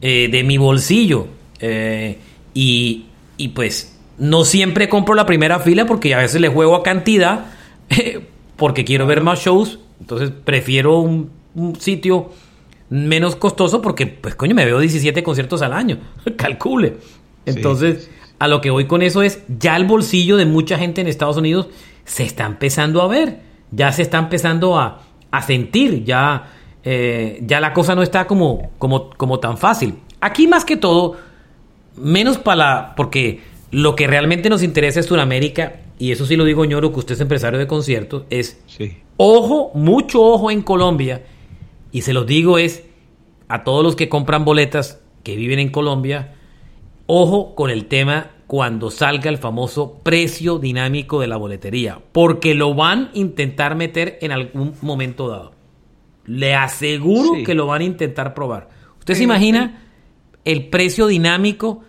[0.00, 1.26] eh, de mi bolsillo.
[1.58, 2.18] Eh,
[2.54, 6.82] y, y, pues no siempre compro la primera fila porque a veces le juego a
[6.82, 7.46] cantidad
[8.56, 9.78] porque quiero ver más shows.
[10.00, 11.30] Entonces prefiero un,
[11.78, 12.30] sitio
[12.90, 15.98] menos costoso porque, pues coño, me veo 17 conciertos al año.
[16.36, 16.96] Calcule.
[17.46, 21.06] Entonces, a lo que voy con eso es, ya el bolsillo de mucha gente en
[21.06, 21.68] Estados Unidos
[22.04, 23.40] se está empezando a ver.
[23.70, 26.04] Ya se está empezando a, a sentir.
[26.04, 26.52] Ya,
[26.84, 29.94] eh, ya la cosa no está como, como, como tan fácil.
[30.20, 31.16] Aquí más que todo,
[31.96, 32.94] menos para la...
[32.96, 33.40] Porque
[33.70, 37.14] lo que realmente nos interesa es Sudamérica, y eso sí lo digo ñoro, que usted
[37.14, 38.62] es empresario de conciertos, es
[39.16, 41.24] ojo, mucho ojo en Colombia,
[41.92, 42.84] y se los digo es
[43.48, 46.34] a todos los que compran boletas que viven en Colombia,
[47.06, 52.74] ojo con el tema cuando salga el famoso precio dinámico de la boletería, porque lo
[52.74, 55.52] van a intentar meter en algún momento dado.
[56.24, 58.70] Le aseguro que lo van a intentar probar.
[58.98, 59.82] ¿Usted se imagina
[60.44, 61.82] el precio dinámico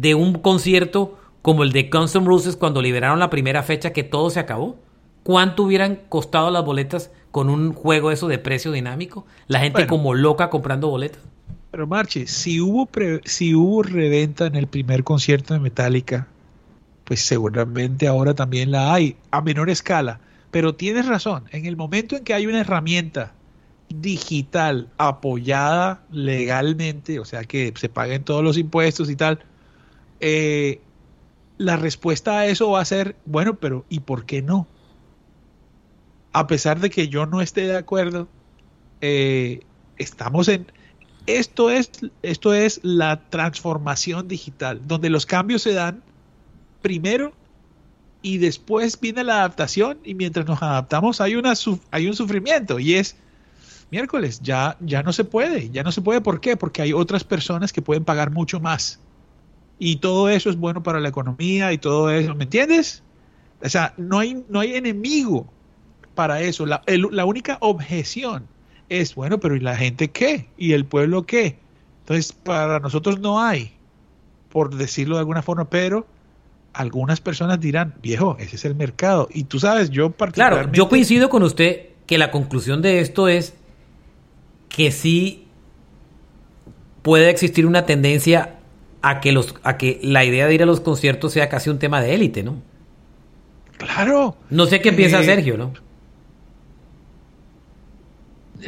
[0.00, 4.04] de un concierto como el de Guns N' Roses cuando liberaron la primera fecha que
[4.04, 4.76] todo se acabó?
[5.22, 9.26] ¿Cuánto hubieran costado las boletas con un juego eso de precio dinámico?
[9.48, 11.22] La gente como loca comprando boletas.
[11.70, 12.88] Pero Marche, si hubo,
[13.24, 16.28] si hubo reventa en el primer concierto de Metallica,
[17.04, 20.20] pues seguramente ahora también la hay, a menor escala.
[20.50, 23.34] Pero tienes razón, en el momento en que hay una herramienta
[23.88, 29.40] digital apoyada legalmente, o sea que se paguen todos los impuestos y tal,
[30.20, 30.80] eh,
[31.58, 34.66] la respuesta a eso va a ser, bueno, pero ¿y por qué no?
[36.32, 38.28] A pesar de que yo no esté de acuerdo,
[39.00, 39.60] eh,
[39.96, 40.66] estamos en...
[41.26, 41.90] Esto es,
[42.22, 46.02] esto es la transformación digital, donde los cambios se dan
[46.82, 47.32] primero
[48.22, 51.54] y después viene la adaptación y mientras nos adaptamos hay, una,
[51.90, 53.16] hay un sufrimiento y es
[53.90, 56.56] miércoles, ya, ya no se puede, ya no se puede, ¿por qué?
[56.56, 59.00] Porque hay otras personas que pueden pagar mucho más
[59.78, 63.02] y todo eso es bueno para la economía y todo eso, ¿me entiendes?
[63.62, 65.46] O sea, no hay, no hay enemigo
[66.14, 66.66] para eso.
[66.66, 68.46] La, la única objeción
[68.88, 70.48] es, bueno, pero ¿y la gente qué?
[70.56, 71.58] ¿Y el pueblo qué?
[72.00, 73.72] Entonces, para nosotros no hay,
[74.50, 76.06] por decirlo de alguna forma, pero
[76.72, 79.28] algunas personas dirán, viejo, ese es el mercado.
[79.32, 80.70] Y tú sabes, yo particularmente...
[80.70, 83.54] Claro, yo coincido con usted que la conclusión de esto es
[84.68, 85.46] que sí
[87.02, 88.56] puede existir una tendencia
[89.06, 91.78] a que, los, a que la idea de ir a los conciertos sea casi un
[91.78, 92.56] tema de élite, ¿no?
[93.78, 94.36] Claro.
[94.50, 95.72] No sé qué piensa eh, Sergio, ¿no?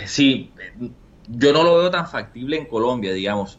[0.06, 0.52] Sí,
[1.28, 3.58] yo no lo veo tan factible en Colombia, digamos,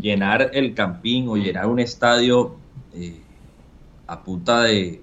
[0.00, 2.56] llenar el campín o llenar un estadio
[2.94, 3.20] eh,
[4.06, 5.02] a punta de,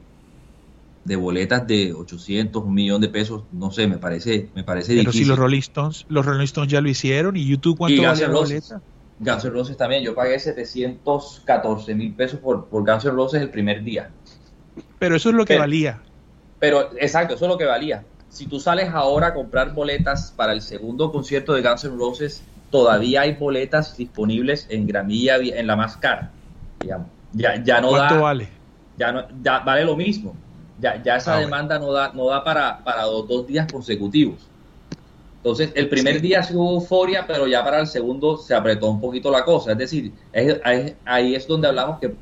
[1.03, 5.12] de boletas de 800, un millón de pesos, no sé, me parece, me parece Pero
[5.12, 8.30] si los Rolling Stones, los Rolling Stones ya lo hicieron y YouTube cuánto vale la
[8.30, 8.82] boleta?
[9.20, 13.49] Guns N' Roses también, yo pagué 714 mil pesos por, por Guns N' Roses el
[13.49, 14.09] primer día.
[14.99, 16.01] Pero eso es lo que valía.
[16.59, 18.03] Pero, exacto, eso es lo que valía.
[18.30, 22.43] Si tú sales ahora a comprar boletas para el segundo concierto de Guns N' Roses,
[22.70, 26.32] todavía hay boletas disponibles en gramilla, en la más cara,
[26.82, 27.07] digamos.
[27.32, 28.49] Ya, ya no ¿Cuánto vale?
[28.97, 30.36] Ya, no, ya vale lo mismo.
[30.80, 34.49] Ya, ya esa ah, demanda no da, no da para, para dos días consecutivos.
[35.46, 39.00] Entonces, el primer día sí hubo euforia, pero ya para el segundo se apretó un
[39.00, 39.74] poquito la cosa.
[39.74, 40.12] Es decir,
[41.06, 42.16] ahí es donde hablamos que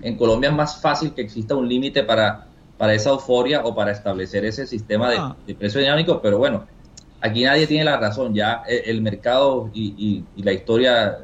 [0.00, 2.46] en Colombia es más fácil que exista un límite para,
[2.78, 5.36] para esa euforia o para establecer ese sistema de, ah.
[5.58, 6.64] precio dinámico, pero bueno,
[7.20, 11.18] aquí nadie tiene la razón, ya el, mercado y, la historia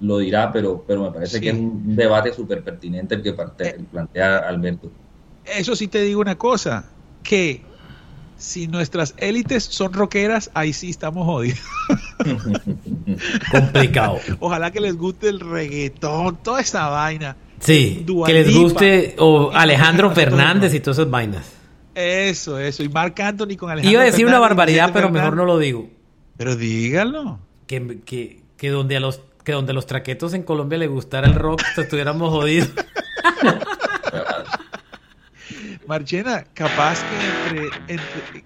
[0.00, 3.78] lo dirá, pero, pero me parece que es un debate súper pertinente el que eh.
[3.92, 4.90] plantea Alberto.
[5.44, 6.90] Eso sí te digo una cosa,
[7.22, 7.62] que
[8.36, 11.60] si nuestras élites son rockeras, ahí sí estamos jodidos.
[13.50, 14.18] Complicado.
[14.40, 17.36] Ojalá que les guste el reggaetón, toda esa vaina.
[17.60, 21.52] Sí, que les guste o Alejandro Fernández y todas esas vainas.
[21.94, 22.82] Eso, eso.
[22.82, 25.88] Y Marc Anthony con Alejandro Iba a decir una barbaridad, pero mejor no lo digo.
[26.36, 27.38] Pero dígalo.
[27.66, 31.34] Que, que, que, donde a los, que donde los traquetos en Colombia le gustara el
[31.34, 32.68] rock, estuviéramos jodidos.
[35.86, 38.44] Marchena, capaz que entre,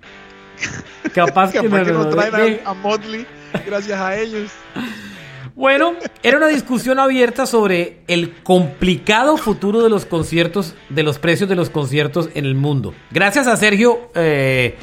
[1.14, 3.26] Capaz, que, Capaz que nos traen a, a Motley
[3.66, 4.50] gracias a ellos.
[5.54, 11.48] Bueno, era una discusión abierta sobre el complicado futuro de los conciertos, de los precios
[11.48, 12.94] de los conciertos en el mundo.
[13.10, 14.76] Gracias a Sergio, eh,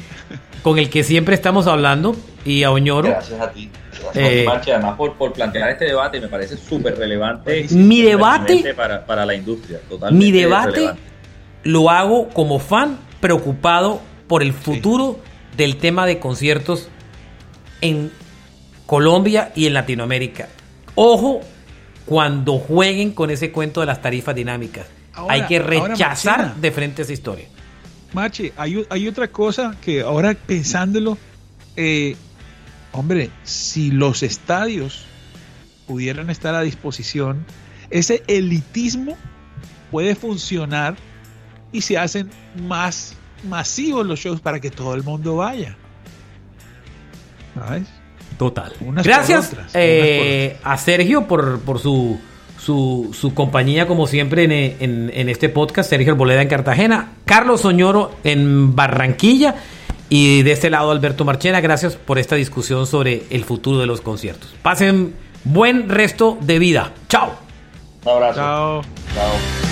[0.62, 3.08] con el que siempre estamos hablando, y a Oñoro.
[3.08, 3.70] Gracias a ti.
[4.14, 7.66] Eh, además por, por, plantear este debate, me parece súper relevante.
[7.70, 9.80] Mi debate para, para, la industria,
[10.12, 10.92] Mi debate
[11.64, 15.18] lo hago como fan preocupado por el futuro
[15.56, 16.88] del tema de conciertos
[17.80, 18.12] en
[18.86, 20.48] Colombia y en Latinoamérica.
[20.94, 21.40] Ojo
[22.06, 24.86] cuando jueguen con ese cuento de las tarifas dinámicas.
[25.28, 27.46] hay que rechazar de frente esa historia.
[28.14, 31.18] Mache, hay, hay, otra cosa que ahora pensándolo,
[31.76, 32.16] eh,
[32.92, 35.04] hombre, si los estadios
[35.86, 37.44] pudieran estar a disposición,
[37.90, 39.16] ese elitismo
[39.90, 40.96] puede funcionar
[41.72, 42.30] y se hacen
[42.66, 43.14] más
[43.44, 45.76] masivos los shows para que todo el mundo vaya.
[47.54, 47.88] ¿Sabes?
[48.38, 48.72] Total.
[49.02, 52.18] Gracias eh, a Sergio por, por su,
[52.58, 55.90] su, compañía, como siempre, en, en, este podcast.
[55.90, 59.56] Sergio Arboleda en Cartagena, Carlos Soñoro en Barranquilla.
[60.08, 64.00] Y de este lado, Alberto Marchena, gracias por esta discusión sobre el futuro de los
[64.00, 64.54] conciertos.
[64.62, 65.14] Pasen
[65.44, 66.92] buen resto de vida.
[67.08, 67.32] Chao.
[68.04, 68.34] Un abrazo.
[68.34, 68.82] Chao.
[69.14, 69.67] Chao.